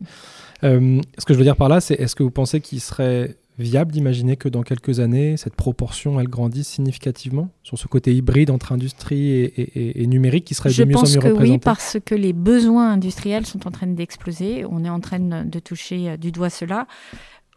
ce 0.62 1.26
que 1.26 1.34
je 1.34 1.38
veux 1.38 1.43
dire 1.43 1.56
par 1.56 1.67
là, 1.67 1.82
c'est 1.82 1.95
est-ce 1.95 2.15
que 2.15 2.22
vous 2.22 2.32
pensez 2.32 2.62
qu'il 2.62 2.80
serait 2.80 3.36
viable 3.60 3.91
d'imaginer 3.91 4.38
que 4.38 4.50
dans 4.50 4.63
quelques 4.63 5.00
années, 5.00 5.38
cette 5.38 5.56
proportion, 5.56 6.19
elle 6.19 6.30
grandisse 6.30 6.67
significativement 6.67 7.50
sur 7.62 7.78
ce 7.78 7.88
côté 7.88 8.15
hybride 8.15 8.50
entre 8.50 8.72
industrie 8.72 9.52
et, 9.56 10.08
numérique 10.08 10.45
qui 10.45 10.56
serait 10.56 10.69
de 10.69 10.86
mieux 10.86 10.95
en 10.95 11.02
mieux 11.02 11.08
représenté 11.08 11.26
Je 11.26 11.34
pense 11.34 11.43
que 11.43 11.52
oui, 11.52 11.58
parce 11.60 11.98
que 12.04 12.15
les 12.15 12.34
besoins 12.34 12.93
industriels 12.93 13.45
sont 13.45 13.67
en 13.67 13.72
train 13.72 13.88
d'exploser. 13.88 14.65
On 14.69 14.84
est 14.84 14.89
en 14.89 15.02
train 15.02 15.19
de 15.19 15.60
toucher 15.60 16.12
euh, 16.12 16.17
du 16.17 16.32
doigt 16.32 16.50
cela. 16.50 16.88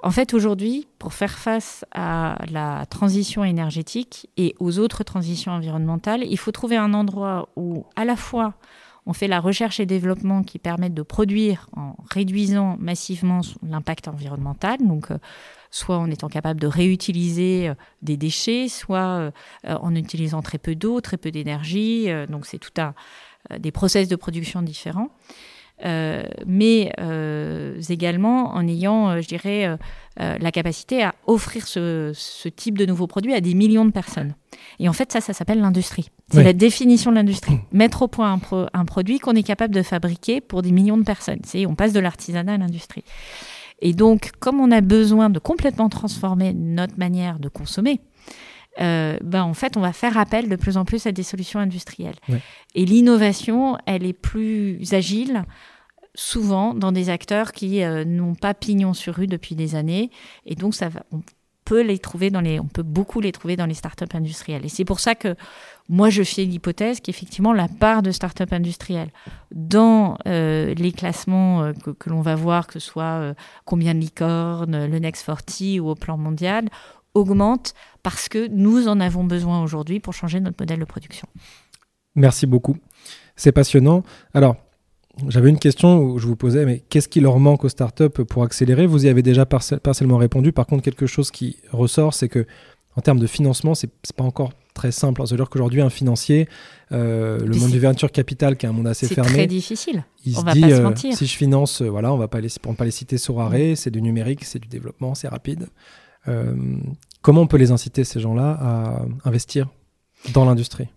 En 0.03 0.11
fait, 0.11 0.35
aujourd'hui, 0.35 0.89
pour 0.99 1.15
faire 1.15 1.39
face 1.39 1.85
à 1.93 2.37
la 2.51 2.85
transition 2.87 3.45
énergétique 3.45 4.29
et 4.37 4.57
aux 4.59 4.81
autres 4.81 5.05
transitions 5.05 5.53
environnementales, 5.53 6.25
il 6.29 6.37
faut 6.37 6.51
trouver 6.51 6.77
un 6.77 6.93
endroit 6.93 7.49
où, 7.55 7.87
à 7.95 8.05
la 8.05 8.17
fois, 8.17 8.55
on 9.07 9.13
fait 9.13 9.29
la 9.29 9.39
recherche 9.39 9.79
et 9.79 9.87
développement 9.87 10.43
qui 10.43 10.59
permettent 10.59 10.95
de 10.95 11.03
produire 11.03 11.69
en 11.77 11.95
réduisant 12.11 12.77
massivement 12.81 13.41
l'impact 13.63 14.09
environnemental, 14.09 14.79
donc 14.81 15.13
euh, 15.13 15.19
soit 15.73 15.99
en 15.99 16.09
étant 16.09 16.29
capable 16.29 16.61
de 16.61 16.69
réutiliser 16.69 17.71
euh, 17.71 17.75
des 18.03 18.17
déchets, 18.17 18.69
soit 18.69 18.99
euh, 18.99 19.31
en 19.65 19.97
utilisant 19.97 20.43
très 20.43 20.59
peu 20.59 20.77
d'eau, 20.77 21.01
très 21.01 21.17
peu 21.17 21.33
d'énergie. 21.33 22.09
donc 22.29 22.47
c'est 22.47 22.59
tout 22.59 22.71
un 22.79 22.95
des 23.59 23.73
process 23.73 24.07
de 24.07 24.15
production 24.15 24.63
différents. 24.63 25.09
Euh, 25.85 26.23
mais 26.47 26.93
euh, 27.01 27.81
également 27.89 28.55
en 28.55 28.67
ayant, 28.69 29.11
euh, 29.11 29.21
je 29.21 29.27
dirais, 29.27 29.79
la 30.17 30.53
capacité 30.53 31.03
à 31.03 31.15
offrir 31.27 31.67
ce, 31.67 32.13
type 32.49 32.77
de 32.77 32.87
nouveaux 32.87 33.07
produits 33.07 33.35
à 33.35 33.41
des 33.41 33.55
millions 33.55 33.85
de 33.85 33.91
personnes. 33.91 34.35
Et 34.79 34.89
en 34.89 34.93
fait, 34.93 35.11
ça, 35.11 35.21
ça 35.21 35.33
s'appelle 35.33 35.61
l'industrie. 35.61 36.11
C'est 36.31 36.45
la 36.45 36.53
définition 36.53 37.11
de 37.11 37.17
l'industrie. 37.17 37.59
Mettre 37.73 38.03
au 38.03 38.09
point 38.09 38.39
un, 38.73 38.85
produit 38.85 39.19
qu'on 39.19 39.35
est 39.35 39.43
capable 39.43 39.75
de 39.75 39.83
fabriquer 39.83 40.41
pour 40.41 40.63
des 40.63 40.71
millions 40.71 40.99
de 40.99 41.03
personnes. 41.03 41.41
C'est, 41.45 41.67
on 41.67 41.75
passe 41.75 41.93
de 41.93 42.01
l'artisanat 42.01 42.55
à 42.55 42.59
l'industrie. 42.59 43.05
Et 43.83 43.93
donc, 43.93 44.31
comme 44.39 44.61
on 44.61 44.71
a 44.71 44.81
besoin 44.81 45.29
de 45.29 45.41
complètement 45.41 45.89
transformer 45.89 46.55
notre 46.55 46.97
manière 46.99 47.41
de 47.41 47.49
consommer, 47.49 48.01
euh, 48.81 49.19
ben 49.23 49.43
en 49.43 49.55
fait, 49.55 49.77
on 49.77 49.81
va 49.81 49.93
faire 49.93 50.17
appel 50.17 50.49
de 50.49 50.57
plus 50.57 50.77
en 50.77 50.85
plus 50.85 51.07
à 51.07 51.13
des 51.13 51.25
solutions 51.25 51.61
industrielles. 51.61 52.15
Et 52.75 52.87
l'innovation, 52.87 53.77
elle 53.85 54.07
est 54.07 54.15
plus 54.15 54.95
agile, 54.95 55.45
souvent 56.15 56.75
dans 56.75 56.93
des 56.93 57.11
acteurs 57.11 57.53
qui 57.53 57.83
euh, 57.83 58.05
n'ont 58.05 58.35
pas 58.35 58.55
pignon 58.55 58.95
sur 58.95 59.17
rue 59.17 59.27
depuis 59.27 59.57
des 59.57 59.75
années. 59.75 60.11
Et 60.47 60.55
donc, 60.55 60.75
ça 60.75 60.89
va, 60.89 61.03
peut 61.65 61.83
les 61.83 61.99
trouver 61.99 62.31
dans 62.31 62.41
les, 62.41 62.61
on 62.61 62.67
peut 62.67 62.83
beaucoup 62.83 63.21
les 63.21 63.33
trouver 63.33 63.57
dans 63.57 63.67
les 63.67 63.75
startups 63.75 64.15
industrielles. 64.15 64.65
Et 64.65 64.69
c'est 64.69 64.85
pour 64.85 65.01
ça 65.01 65.15
que 65.15 65.35
moi, 65.89 66.11
je 66.11 66.23
fais 66.23 66.45
l'hypothèse 66.45 67.01
qu'effectivement, 67.01 67.53
la 67.53 67.69
part 67.69 68.03
de 68.03 68.11
startups 68.13 68.53
industrielles 68.53 69.11
dans 69.55 70.17
euh, 70.27 70.75
les 70.75 70.93
classements 70.93 71.63
euh, 71.63 71.73
que, 71.73 72.09
l'on 72.09 72.21
va 72.21 72.35
voir, 72.35 72.67
que 72.67 72.75
ce 72.75 72.81
soit 72.81 73.05
euh, 73.05 73.35
combien 73.65 73.95
de 73.95 73.99
licornes, 73.99 74.87
le 74.87 74.99
Next 74.99 75.27
40 75.27 75.81
ou 75.81 75.89
au 75.89 75.95
plan 75.95 76.17
mondial, 76.17 76.69
augmente 77.15 77.75
parce 78.03 78.29
que 78.29 78.49
nous 78.49 78.89
en 78.89 79.01
avons 79.01 79.25
besoin 79.25 79.63
aujourd'hui 79.63 80.01
pour 80.01 80.15
changer 80.15 80.41
notre 80.41 80.57
modèle 80.61 80.81
de 80.81 80.85
production. 80.85 81.29
Merci 82.15 82.47
beaucoup. 82.47 82.77
C'est 83.37 83.53
passionnant. 83.53 84.03
Alors, 84.35 84.57
j'avais 85.29 85.51
une 85.51 85.59
question 85.59 85.99
où 85.99 86.19
je 86.19 86.27
vous 86.27 86.37
posais, 86.37 86.65
mais 86.65 86.81
qu'est-ce 86.89 87.09
qui 87.09 87.21
leur 87.21 87.39
manque 87.39 87.65
aux 87.65 87.69
startups 87.69 88.25
pour 88.29 88.45
accélérer? 88.45 88.87
Vous 88.87 89.05
y 89.05 89.09
avez 89.09 89.23
déjà 89.23 89.45
partiellement 89.47 90.17
répondu. 90.17 90.53
Par 90.53 90.67
contre, 90.67 90.83
quelque 90.83 91.07
chose 91.07 91.31
qui 91.31 91.57
ressort, 91.71 92.15
c'est 92.15 92.29
que 92.29 92.47
en 92.97 93.01
termes 93.01 93.19
de 93.19 93.27
financement, 93.27 93.75
c'est 93.75 93.91
pas 94.17 94.25
encore 94.25 94.53
très 94.75 94.93
simple. 94.93 95.23
C'est-à-dire 95.27 95.49
qu'aujourd'hui, 95.49 95.81
un 95.81 95.91
financier, 95.91 96.49
euh, 96.93 97.39
le 97.39 97.57
monde 97.57 97.71
du 97.71 97.81
venture 97.81 98.11
capital, 98.11 98.57
qui 98.57 98.67
est 98.67 98.69
un 98.69 98.73
monde 98.73 98.87
assez 98.87 99.07
fermé, 99.07 99.31
c'est 99.31 99.37
très 99.37 99.47
difficile. 99.47 100.05
Il 100.25 100.37
se 100.37 100.53
dit, 100.53 100.65
euh, 100.65 100.91
si 100.95 101.27
je 101.27 101.37
finance, 101.37 101.83
euh, 101.83 101.89
voilà, 101.89 102.13
on 102.13 102.17
va 102.17 102.29
pas 102.29 102.41
les, 102.41 102.49
ne 102.67 102.75
pas 102.75 102.85
les 102.85 102.91
citer 102.91 103.19
sur 103.19 103.41
arrêt, 103.41 103.75
c'est 103.77 103.91
du 103.91 104.03
numérique, 104.03 104.45
c'est 104.45 104.59
du 104.59 104.69
développement, 104.69 105.15
c'est 105.15 105.29
rapide. 105.29 105.69
comment 107.21 107.43
on 107.43 107.47
peut 107.47 107.57
les 107.57 107.71
inciter 107.71 108.05
ces 108.05 108.21
gens-là 108.21 108.59
à 108.61 109.03
investir 109.25 109.69
dans 110.33 110.45
l'industrie? 110.45 110.89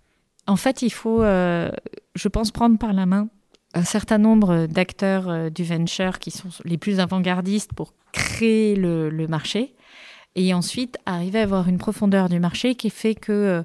En 0.47 0.55
fait, 0.55 0.81
il 0.81 0.91
faut, 0.91 1.23
je 1.23 2.27
pense, 2.27 2.51
prendre 2.51 2.77
par 2.77 2.93
la 2.93 3.05
main 3.05 3.29
un 3.73 3.83
certain 3.83 4.17
nombre 4.17 4.67
d'acteurs 4.67 5.51
du 5.51 5.63
venture 5.63 6.19
qui 6.19 6.31
sont 6.31 6.49
les 6.63 6.77
plus 6.77 6.99
avant-gardistes 6.99 7.73
pour 7.73 7.93
créer 8.13 8.75
le 8.75 9.27
marché 9.27 9.75
et 10.35 10.53
ensuite 10.53 10.97
arriver 11.05 11.39
à 11.39 11.43
avoir 11.43 11.69
une 11.69 11.77
profondeur 11.77 12.29
du 12.29 12.39
marché 12.39 12.75
qui 12.75 12.89
fait 12.89 13.15
que 13.15 13.63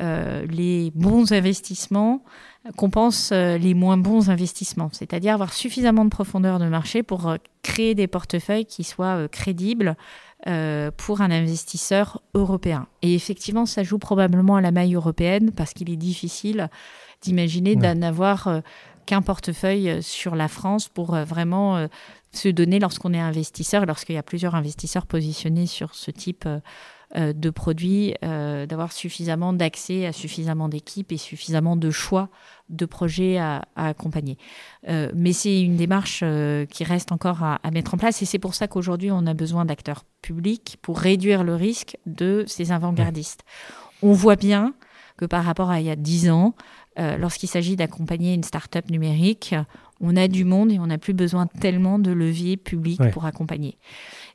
euh, 0.00 0.46
les 0.46 0.92
bons 0.94 1.32
investissements 1.32 2.22
compensent 2.76 3.32
euh, 3.32 3.58
les 3.58 3.74
moins 3.74 3.96
bons 3.96 4.30
investissements, 4.30 4.90
c'est-à-dire 4.92 5.34
avoir 5.34 5.52
suffisamment 5.52 6.04
de 6.04 6.10
profondeur 6.10 6.60
de 6.60 6.66
marché 6.66 7.02
pour 7.02 7.28
euh, 7.28 7.36
créer 7.62 7.94
des 7.94 8.06
portefeuilles 8.06 8.66
qui 8.66 8.84
soient 8.84 9.28
crédibles 9.28 9.96
pour 10.96 11.20
un 11.20 11.32
investisseur 11.32 12.22
européen. 12.32 12.86
Et 13.02 13.16
effectivement, 13.16 13.66
ça 13.66 13.82
joue 13.82 13.98
probablement 13.98 14.54
à 14.54 14.60
la 14.60 14.70
maille 14.70 14.94
européenne 14.94 15.50
parce 15.50 15.74
qu'il 15.74 15.90
est 15.90 15.96
difficile 15.96 16.70
d'imaginer 17.22 17.74
d'en 17.74 18.00
avoir 18.02 18.62
qu'un 19.04 19.20
portefeuille 19.20 20.00
sur 20.00 20.36
la 20.36 20.46
France 20.46 20.88
pour 20.88 21.16
vraiment 21.16 21.88
se 22.32 22.48
donner 22.48 22.78
lorsqu'on 22.78 23.14
est 23.14 23.20
investisseur, 23.20 23.86
lorsqu'il 23.86 24.14
y 24.14 24.18
a 24.18 24.22
plusieurs 24.22 24.54
investisseurs 24.54 25.06
positionnés 25.06 25.66
sur 25.66 25.94
ce 25.94 26.10
type 26.10 26.44
euh, 26.46 26.60
euh, 27.16 27.32
de 27.32 27.48
produits, 27.48 28.14
euh, 28.22 28.66
d'avoir 28.66 28.92
suffisamment 28.92 29.54
d'accès 29.54 30.04
à 30.04 30.12
suffisamment 30.12 30.68
d'équipes 30.68 31.10
et 31.10 31.16
suffisamment 31.16 31.74
de 31.74 31.90
choix 31.90 32.28
de 32.68 32.84
projets 32.84 33.38
à, 33.38 33.62
accompagner. 33.76 34.36
mais 34.86 35.32
c'est 35.32 35.62
une 35.62 35.76
démarche 35.76 36.22
qui 36.68 36.84
reste 36.84 37.12
encore 37.12 37.42
à, 37.42 37.58
mettre 37.72 37.94
en 37.94 37.96
place 37.96 38.20
et 38.20 38.26
c'est 38.26 38.38
pour 38.38 38.54
ça 38.54 38.68
qu'aujourd'hui 38.68 39.10
on 39.10 39.26
a 39.26 39.32
besoin 39.32 39.64
d'acteurs 39.64 40.04
publics 40.20 40.76
pour 40.82 40.98
réduire 40.98 41.44
le 41.44 41.54
risque 41.54 41.96
de 42.04 42.44
ces 42.46 42.70
avant-gardistes. 42.70 43.42
On 44.02 44.12
voit 44.12 44.36
bien 44.36 44.74
que 45.16 45.24
par 45.24 45.44
rapport 45.44 45.70
à 45.70 45.80
il 45.80 45.86
y 45.86 45.90
a 45.90 45.96
10 45.96 46.28
ans, 46.28 46.54
lorsqu'il 46.98 47.48
s'agit 47.48 47.74
d'accompagner 47.74 48.34
une 48.34 48.44
start-up 48.44 48.90
numérique, 48.90 49.54
on 50.00 50.16
a 50.16 50.28
du 50.28 50.44
monde 50.44 50.72
et 50.72 50.78
on 50.78 50.86
n'a 50.86 50.98
plus 50.98 51.14
besoin 51.14 51.46
tellement 51.46 51.98
de 51.98 52.10
leviers 52.10 52.56
publics 52.56 53.00
pour 53.12 53.24
accompagner. 53.24 53.78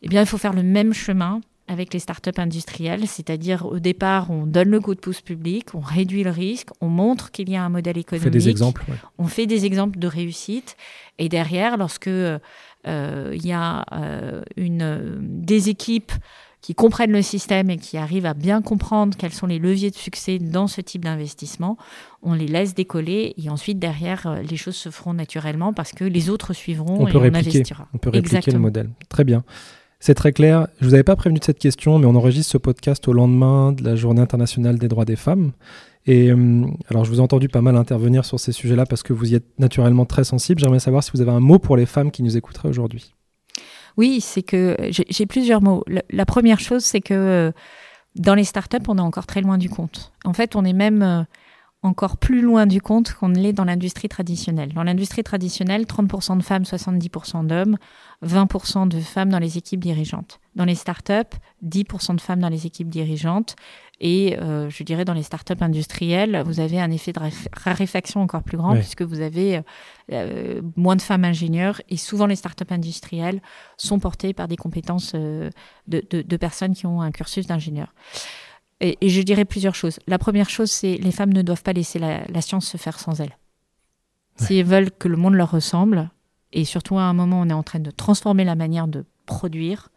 Eh 0.02 0.08
bien, 0.08 0.22
il 0.22 0.28
faut 0.28 0.38
faire 0.38 0.54
le 0.54 0.64
même 0.64 0.94
chemin 0.94 1.42
avec 1.68 1.94
les 1.94 2.00
startups 2.00 2.38
industrielles, 2.38 3.08
c'est-à-dire 3.08 3.66
au 3.66 3.80
départ, 3.80 4.30
on 4.32 4.46
donne 4.46 4.70
le 4.70 4.82
coup 4.82 4.96
de 4.96 5.00
pouce 5.00 5.22
public, 5.22 5.74
on 5.74 5.80
réduit 5.80 6.24
le 6.24 6.30
risque, 6.30 6.70
on 6.82 6.90
montre 6.90 7.32
qu'il 7.32 7.50
y 7.50 7.56
a 7.56 7.64
un 7.64 7.70
modèle 7.70 7.98
économique, 7.98 8.28
on 8.28 8.32
fait 8.32 8.38
des 8.38 8.50
exemples, 8.50 8.84
on 9.18 9.28
fait 9.28 9.48
des 9.48 9.66
exemples 9.66 9.98
de 9.98 10.08
réussite, 10.08 10.76
et 11.20 11.30
derrière, 11.30 11.78
lorsque 11.78 12.08
euh, 12.08 12.40
il 12.86 13.46
y 13.46 13.54
a 13.54 13.86
euh, 13.94 14.42
une, 14.58 15.20
des 15.22 15.70
équipes 15.70 16.12
qui 16.64 16.74
comprennent 16.74 17.12
le 17.12 17.22
système 17.22 17.70
et 17.70 17.78
qui 17.78 17.98
arrivent 17.98 18.26
à 18.26 18.34
bien 18.34 18.62
comprendre 18.62 19.18
quels 19.18 19.34
sont 19.34 19.48
les 19.48 19.60
leviers 19.60 19.92
de 19.92 19.96
succès 19.96 20.40
dans 20.40 20.68
ce 20.68 20.80
type 20.80 21.04
d'investissement, 21.04 21.78
on 22.24 22.34
les 22.34 22.48
laisse 22.48 22.74
décoller 22.74 23.36
et 23.38 23.50
ensuite 23.50 23.80
derrière 23.80 24.26
euh, 24.26 24.42
les 24.42 24.56
choses 24.56 24.78
se 24.78 24.90
feront 24.90 25.14
naturellement 25.14 25.74
parce 25.74 25.92
que 25.92 26.06
les 26.06 26.30
autres 26.30 26.54
suivront 26.54 27.02
on 27.02 27.08
et 27.08 27.12
peut 27.12 27.18
on 27.18 27.24
investira. 27.24 27.88
On 27.94 27.98
peut 27.98 28.12
répliquer 28.12 28.52
le 28.52 28.60
modèle. 28.60 28.90
Très 29.10 29.26
bien. 29.26 29.44
C'est 30.00 30.14
très 30.14 30.32
clair. 30.32 30.68
Je 30.80 30.88
vous 30.88 30.94
avais 30.94 31.04
pas 31.04 31.18
prévenu 31.18 31.40
de 31.40 31.44
cette 31.44 31.60
question, 31.60 32.00
mais 32.00 32.06
on 32.06 32.16
enregistre 32.16 32.54
ce 32.54 32.58
podcast 32.58 33.06
au 33.10 33.14
lendemain 33.14 33.74
de 33.74 33.84
la 33.84 33.98
Journée 33.98 34.22
internationale 34.22 34.80
des 34.80 34.88
droits 34.88 35.06
des 35.06 35.18
femmes. 35.18 35.52
Et 36.06 36.32
euh, 36.32 36.66
alors, 36.90 37.04
je 37.04 37.10
vous 37.10 37.18
ai 37.18 37.22
entendu 37.22 37.50
pas 37.50 37.62
mal 37.62 37.76
intervenir 37.76 38.24
sur 38.24 38.40
ces 38.40 38.54
sujets-là 38.54 38.86
parce 38.86 39.04
que 39.04 39.12
vous 39.12 39.32
y 39.32 39.36
êtes 39.36 39.60
naturellement 39.60 40.06
très 40.06 40.24
sensible. 40.24 40.62
J'aimerais 40.62 40.80
savoir 40.80 41.04
si 41.04 41.12
vous 41.14 41.22
avez 41.22 41.32
un 41.32 41.40
mot 41.42 41.60
pour 41.60 41.76
les 41.76 41.86
femmes 41.86 42.12
qui 42.12 42.24
nous 42.24 42.38
écouteraient 42.38 42.70
aujourd'hui. 42.70 43.14
Oui, 43.98 44.22
c'est 44.22 44.44
que 44.44 44.78
j'ai 44.90 45.26
plusieurs 45.26 45.62
mots. 45.62 45.84
La, 46.10 46.26
première 46.26 46.60
chose, 46.60 46.84
c'est 46.84 47.02
que 47.02 47.14
euh, 47.14 47.52
dans 48.16 48.36
les 48.36 48.44
startups, 48.44 48.78
on 48.88 48.98
est 48.98 49.02
encore 49.02 49.28
très 49.28 49.42
loin 49.42 49.58
du 49.58 49.70
compte. 49.70 50.12
En 50.26 50.34
fait, 50.34 50.56
on 50.56 50.66
est 50.66 50.74
même 50.74 51.02
euh, 51.02 51.24
encore 51.84 52.18
plus 52.18 52.42
loin 52.42 52.66
du 52.66 52.82
compte 52.82 53.14
qu'on 53.14 53.30
ne 53.30 53.38
l'est 53.38 53.54
dans 53.54 53.66
l'industrie 53.66 54.10
traditionnelle. 54.10 54.74
Dans 54.74 54.84
l'industrie 54.84 55.24
traditionnelle, 55.24 55.84
30% 55.84 56.38
de 56.38 56.44
femmes, 56.44 56.64
70% 56.64 57.46
d'hommes, 57.46 57.78
20% 58.26 58.88
de 58.88 59.00
femmes 59.00 59.30
dans 59.30 59.40
les 59.40 59.58
équipes 59.58 59.82
dirigeantes. 59.82 60.40
Dans 60.56 60.66
les 60.66 60.76
startups, 60.76 61.38
10% 61.66 62.16
de 62.16 62.22
femmes 62.22 62.40
dans 62.40 62.50
les 62.50 62.66
équipes 62.66 62.90
dirigeantes, 62.90 63.56
et 64.00 64.38
euh, 64.40 64.70
je 64.70 64.84
dirais 64.84 65.06
dans 65.06 65.14
les 65.14 65.24
startups 65.24 65.62
industrielles, 65.62 66.44
vous 66.46 66.60
avez 66.60 66.80
un 66.80 66.92
effet 66.92 67.14
de 67.14 67.20
raréfaction 67.54 68.22
encore 68.22 68.44
plus 68.44 68.58
grand 68.58 68.74
puisque 68.74 69.04
vous 69.04 69.22
avez 69.22 69.62
euh, 70.12 70.62
moins 70.76 70.96
de 70.96 71.02
femmes 71.02 71.24
ingénieurs 71.24 71.82
et 71.90 71.96
souvent 71.96 72.26
les 72.26 72.36
startups 72.36 72.72
industrielles 72.72 73.42
sont 73.78 74.00
portées 74.00 74.34
par 74.34 74.48
des 74.48 74.58
compétences 74.58 75.14
euh, 75.16 75.50
de, 75.88 76.38
personnes 76.38 76.74
qui 76.74 76.86
ont 76.86 77.02
un 77.02 77.12
cursus 77.12 77.48
d'ingénieur. 77.48 77.94
Et, 78.84 79.10
je 79.10 79.22
dirais 79.22 79.46
plusieurs 79.46 79.76
choses. 79.76 80.00
La 80.08 80.20
première 80.20 80.50
chose, 80.50 80.70
c'est 80.70 80.98
les 80.98 81.12
femmes 81.12 81.32
ne 81.32 81.42
doivent 81.42 81.64
pas 81.64 81.72
laisser 81.72 82.00
la, 82.00 82.42
science 82.42 82.68
se 82.68 82.78
faire 82.78 83.00
sans 83.00 83.22
elles. 83.22 83.38
Si 84.36 84.58
elles 84.58 84.66
veulent 84.66 84.92
que 84.92 85.08
le 85.08 85.16
monde 85.16 85.36
leur 85.36 85.52
ressemble, 85.52 86.10
et 86.52 86.66
surtout 86.66 86.98
à 86.98 87.04
un 87.04 87.14
moment 87.14 87.40
où 87.40 87.44
on 87.46 87.50
est 87.50 87.54
en 87.54 87.64
train 87.64 87.80
de 87.80 87.92
transformer 87.92 88.44
la 88.44 88.56
manière 88.56 88.90
de 88.90 89.06
produire, 89.26 89.90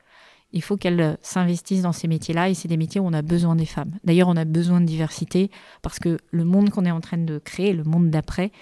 il 0.53 0.63
faut 0.63 0.77
qu'elles 0.77 1.19
s'investissent 1.21 1.83
dans 1.83 1.93
ces 1.93 2.07
métiers-là 2.07 2.49
et 2.49 2.55
c'est 2.55 2.69
des 2.69 2.77
métiers 2.77 3.01
où 3.01 3.07
on 3.07 3.13
a 3.13 3.23
besoin 3.23 3.57
des 3.57 3.67
femmes. 3.67 3.91
D'ailleurs, 4.05 4.29
on 4.29 4.37
a 4.37 4.45
besoin 4.45 4.81
de 4.81 4.87
diversité 4.87 5.51
parce 5.83 5.99
que 5.99 6.19
le 6.31 6.45
monde 6.45 6.71
qu'on 6.71 6.85
est 6.85 6.91
en 6.93 7.01
train 7.01 7.19
de 7.19 7.39
créer, 7.39 7.73
le 7.73 7.83
monde 7.83 8.11
d'après, 8.11 8.53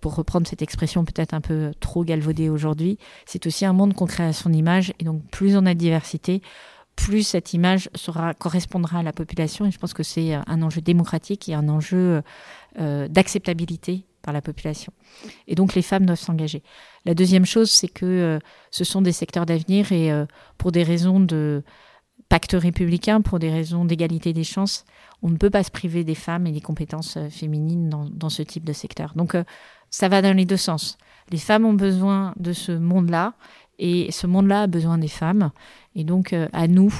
pour 0.00 0.14
reprendre 0.14 0.46
cette 0.46 0.62
expression 0.62 1.04
peut-être 1.04 1.34
un 1.34 1.40
peu 1.40 1.72
trop 1.80 2.04
galvaudée 2.04 2.48
aujourd'hui, 2.48 2.98
c'est 3.26 3.46
aussi 3.46 3.66
un 3.66 3.72
monde 3.72 3.94
qu'on 3.94 4.06
crée 4.06 4.24
à 4.24 4.32
son 4.32 4.52
image 4.52 4.94
et 5.00 5.04
donc 5.04 5.26
plus 5.30 5.56
on 5.56 5.66
a 5.66 5.74
de 5.74 5.78
diversité, 5.78 6.40
plus 6.96 7.22
cette 7.22 7.54
image 7.54 7.90
correspondra 8.38 9.00
à 9.00 9.02
la 9.02 9.12
population 9.12 9.66
et 9.66 9.70
je 9.70 9.78
pense 9.78 9.94
que 9.94 10.02
c'est 10.02 10.34
un 10.34 10.62
enjeu 10.62 10.80
démocratique 10.80 11.48
et 11.48 11.54
un 11.54 11.68
enjeu 11.68 12.22
euh, 12.78 13.08
d'acceptabilité 13.08 14.06
par 14.22 14.32
la 14.32 14.40
population. 14.40 14.92
Et 15.46 15.54
donc 15.54 15.74
les 15.74 15.82
femmes 15.82 16.06
doivent 16.06 16.18
s'engager. 16.18 16.62
La 17.04 17.14
deuxième 17.14 17.44
chose, 17.44 17.70
c'est 17.70 17.88
que 17.88 18.06
euh, 18.06 18.38
ce 18.70 18.84
sont 18.84 19.02
des 19.02 19.12
secteurs 19.12 19.44
d'avenir 19.44 19.92
et 19.92 20.10
euh, 20.10 20.24
pour 20.56 20.72
des 20.72 20.84
raisons 20.84 21.20
de 21.20 21.62
pacte 22.28 22.56
républicain, 22.58 23.20
pour 23.20 23.38
des 23.38 23.50
raisons 23.50 23.84
d'égalité 23.84 24.32
des 24.32 24.44
chances, 24.44 24.84
on 25.20 25.28
ne 25.28 25.36
peut 25.36 25.50
pas 25.50 25.62
se 25.62 25.70
priver 25.70 26.04
des 26.04 26.14
femmes 26.14 26.46
et 26.46 26.52
des 26.52 26.60
compétences 26.60 27.16
euh, 27.16 27.28
féminines 27.28 27.90
dans, 27.90 28.30
ce 28.30 28.42
type 28.42 28.64
de 28.64 28.72
secteur. 28.72 29.12
Donc 29.16 29.36
ça 29.90 30.08
va 30.08 30.22
dans 30.22 30.34
les 30.34 30.46
deux 30.46 30.56
sens. 30.56 30.96
Les 31.30 31.38
femmes 31.38 31.66
ont 31.66 31.74
besoin 31.74 32.32
de 32.36 32.52
ce 32.52 32.72
monde-là 32.72 33.34
et 33.84 34.12
ce 34.12 34.26
monde-là 34.26 34.62
a 34.62 34.66
besoin 34.66 34.98
des 34.98 35.08
femmes. 35.08 35.50
Et 35.94 36.04
donc 36.04 36.34
à 36.52 36.68
nous, 36.68 36.94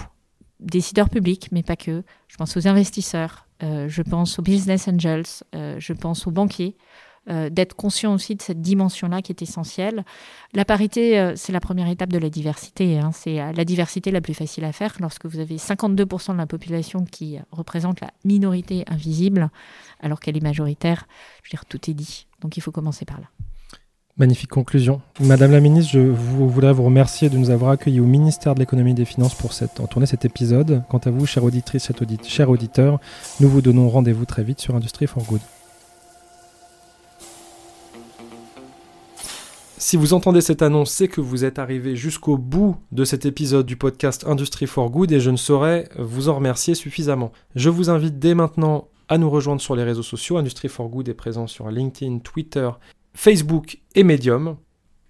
décideurs 0.60 1.08
publics, 1.08 1.48
mais 1.52 1.62
pas 1.62 1.76
que, 1.76 2.02
je 2.28 2.36
pense 2.36 2.56
aux 2.56 2.66
investisseurs, 2.66 3.46
je 3.60 4.02
pense 4.02 4.38
aux 4.38 4.42
business 4.42 4.88
angels, 4.88 5.24
je 5.52 5.92
pense 5.92 6.26
aux 6.26 6.30
banquiers, 6.30 6.76
euh, 7.30 7.50
d'être 7.50 7.74
conscient 7.74 8.12
aussi 8.12 8.34
de 8.34 8.42
cette 8.42 8.60
dimension-là 8.60 9.22
qui 9.22 9.30
est 9.30 9.42
essentielle. 9.42 10.04
La 10.54 10.64
parité, 10.64 11.20
euh, 11.20 11.34
c'est 11.36 11.52
la 11.52 11.60
première 11.60 11.86
étape 11.86 12.10
de 12.10 12.18
la 12.18 12.28
diversité. 12.28 12.98
Hein. 12.98 13.12
C'est 13.12 13.40
euh, 13.40 13.52
la 13.52 13.64
diversité 13.64 14.10
la 14.10 14.20
plus 14.20 14.34
facile 14.34 14.64
à 14.64 14.72
faire 14.72 14.96
lorsque 14.98 15.26
vous 15.26 15.38
avez 15.38 15.54
52% 15.54 16.32
de 16.32 16.38
la 16.38 16.48
population 16.48 17.04
qui 17.04 17.38
représente 17.52 18.00
la 18.00 18.10
minorité 18.24 18.84
invisible, 18.88 19.50
alors 20.00 20.18
qu'elle 20.18 20.36
est 20.36 20.42
majoritaire. 20.42 21.06
Je 21.44 21.48
veux 21.48 21.50
dire, 21.52 21.64
tout 21.64 21.88
est 21.88 21.94
dit. 21.94 22.26
Donc 22.40 22.56
il 22.56 22.60
faut 22.60 22.72
commencer 22.72 23.04
par 23.04 23.20
là. 23.20 23.26
Magnifique 24.18 24.50
conclusion. 24.50 25.00
Madame 25.20 25.52
la 25.52 25.60
ministre, 25.60 25.92
je 25.92 26.00
voudrais 26.00 26.74
vous 26.74 26.82
remercier 26.82 27.30
de 27.30 27.38
nous 27.38 27.48
avoir 27.48 27.70
accueillis 27.70 28.00
au 28.00 28.04
ministère 28.04 28.54
de 28.54 28.60
l'économie 28.60 28.90
et 28.90 28.94
des 28.94 29.06
finances 29.06 29.34
pour 29.34 29.52
en 29.80 29.86
tourner 29.86 30.04
cet 30.04 30.26
épisode. 30.26 30.82
Quant 30.90 30.98
à 30.98 31.10
vous, 31.10 31.24
chère 31.24 31.44
auditrice, 31.44 31.90
chers 32.28 32.50
auditeurs, 32.50 33.00
nous 33.40 33.48
vous 33.48 33.62
donnons 33.62 33.88
rendez-vous 33.88 34.26
très 34.26 34.44
vite 34.44 34.60
sur 34.60 34.76
Industrie 34.76 35.06
for 35.06 35.24
Good. 35.24 35.40
Si 39.78 39.96
vous 39.96 40.12
entendez 40.12 40.42
cette 40.42 40.60
annonce, 40.60 40.90
c'est 40.90 41.08
que 41.08 41.22
vous 41.22 41.46
êtes 41.46 41.58
arrivé 41.58 41.96
jusqu'au 41.96 42.36
bout 42.36 42.76
de 42.92 43.06
cet 43.06 43.24
épisode 43.24 43.64
du 43.64 43.76
podcast 43.76 44.26
Industry 44.26 44.66
for 44.66 44.90
Good 44.90 45.10
et 45.12 45.20
je 45.20 45.30
ne 45.30 45.38
saurais 45.38 45.88
vous 45.98 46.28
en 46.28 46.34
remercier 46.34 46.74
suffisamment. 46.74 47.32
Je 47.56 47.70
vous 47.70 47.88
invite 47.88 48.18
dès 48.18 48.34
maintenant 48.34 48.88
à 49.08 49.16
nous 49.16 49.30
rejoindre 49.30 49.62
sur 49.62 49.74
les 49.74 49.84
réseaux 49.84 50.02
sociaux. 50.02 50.36
Industry 50.36 50.68
for 50.68 50.90
Good 50.90 51.08
est 51.08 51.14
présent 51.14 51.46
sur 51.46 51.70
LinkedIn, 51.70 52.18
Twitter, 52.18 52.68
Facebook 53.14 53.78
et 53.94 54.04
Medium. 54.04 54.56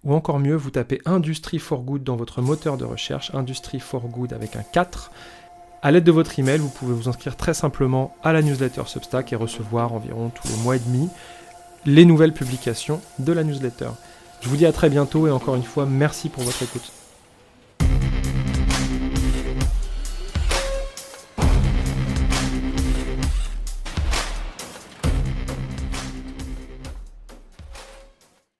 Ou 0.04 0.14
encore 0.14 0.40
mieux, 0.40 0.56
vous 0.56 0.70
tapez 0.70 1.00
Industry 1.04 1.58
for 1.58 1.82
Good 1.82 2.02
dans 2.02 2.16
votre 2.16 2.42
moteur 2.42 2.76
de 2.76 2.84
recherche, 2.84 3.32
Industry 3.34 3.78
for 3.78 4.08
Good 4.08 4.32
avec 4.32 4.56
un 4.56 4.62
4. 4.62 5.12
À 5.82 5.90
l'aide 5.90 6.04
de 6.04 6.12
votre 6.12 6.38
email, 6.38 6.58
vous 6.58 6.68
pouvez 6.68 6.94
vous 6.94 7.08
inscrire 7.08 7.36
très 7.36 7.54
simplement 7.54 8.16
à 8.22 8.32
la 8.32 8.42
newsletter 8.42 8.82
Substack 8.86 9.32
et 9.32 9.36
recevoir 9.36 9.92
environ 9.92 10.30
tous 10.30 10.48
les 10.48 10.56
mois 10.62 10.76
et 10.76 10.80
demi 10.80 11.08
les 11.84 12.04
nouvelles 12.04 12.34
publications 12.34 13.00
de 13.18 13.32
la 13.32 13.44
newsletter. 13.44 13.90
Je 14.40 14.48
vous 14.48 14.56
dis 14.56 14.66
à 14.66 14.72
très 14.72 14.90
bientôt 14.90 15.26
et 15.26 15.30
encore 15.30 15.56
une 15.56 15.62
fois, 15.62 15.86
merci 15.86 16.28
pour 16.28 16.42
votre 16.42 16.62
écoute. 16.62 17.01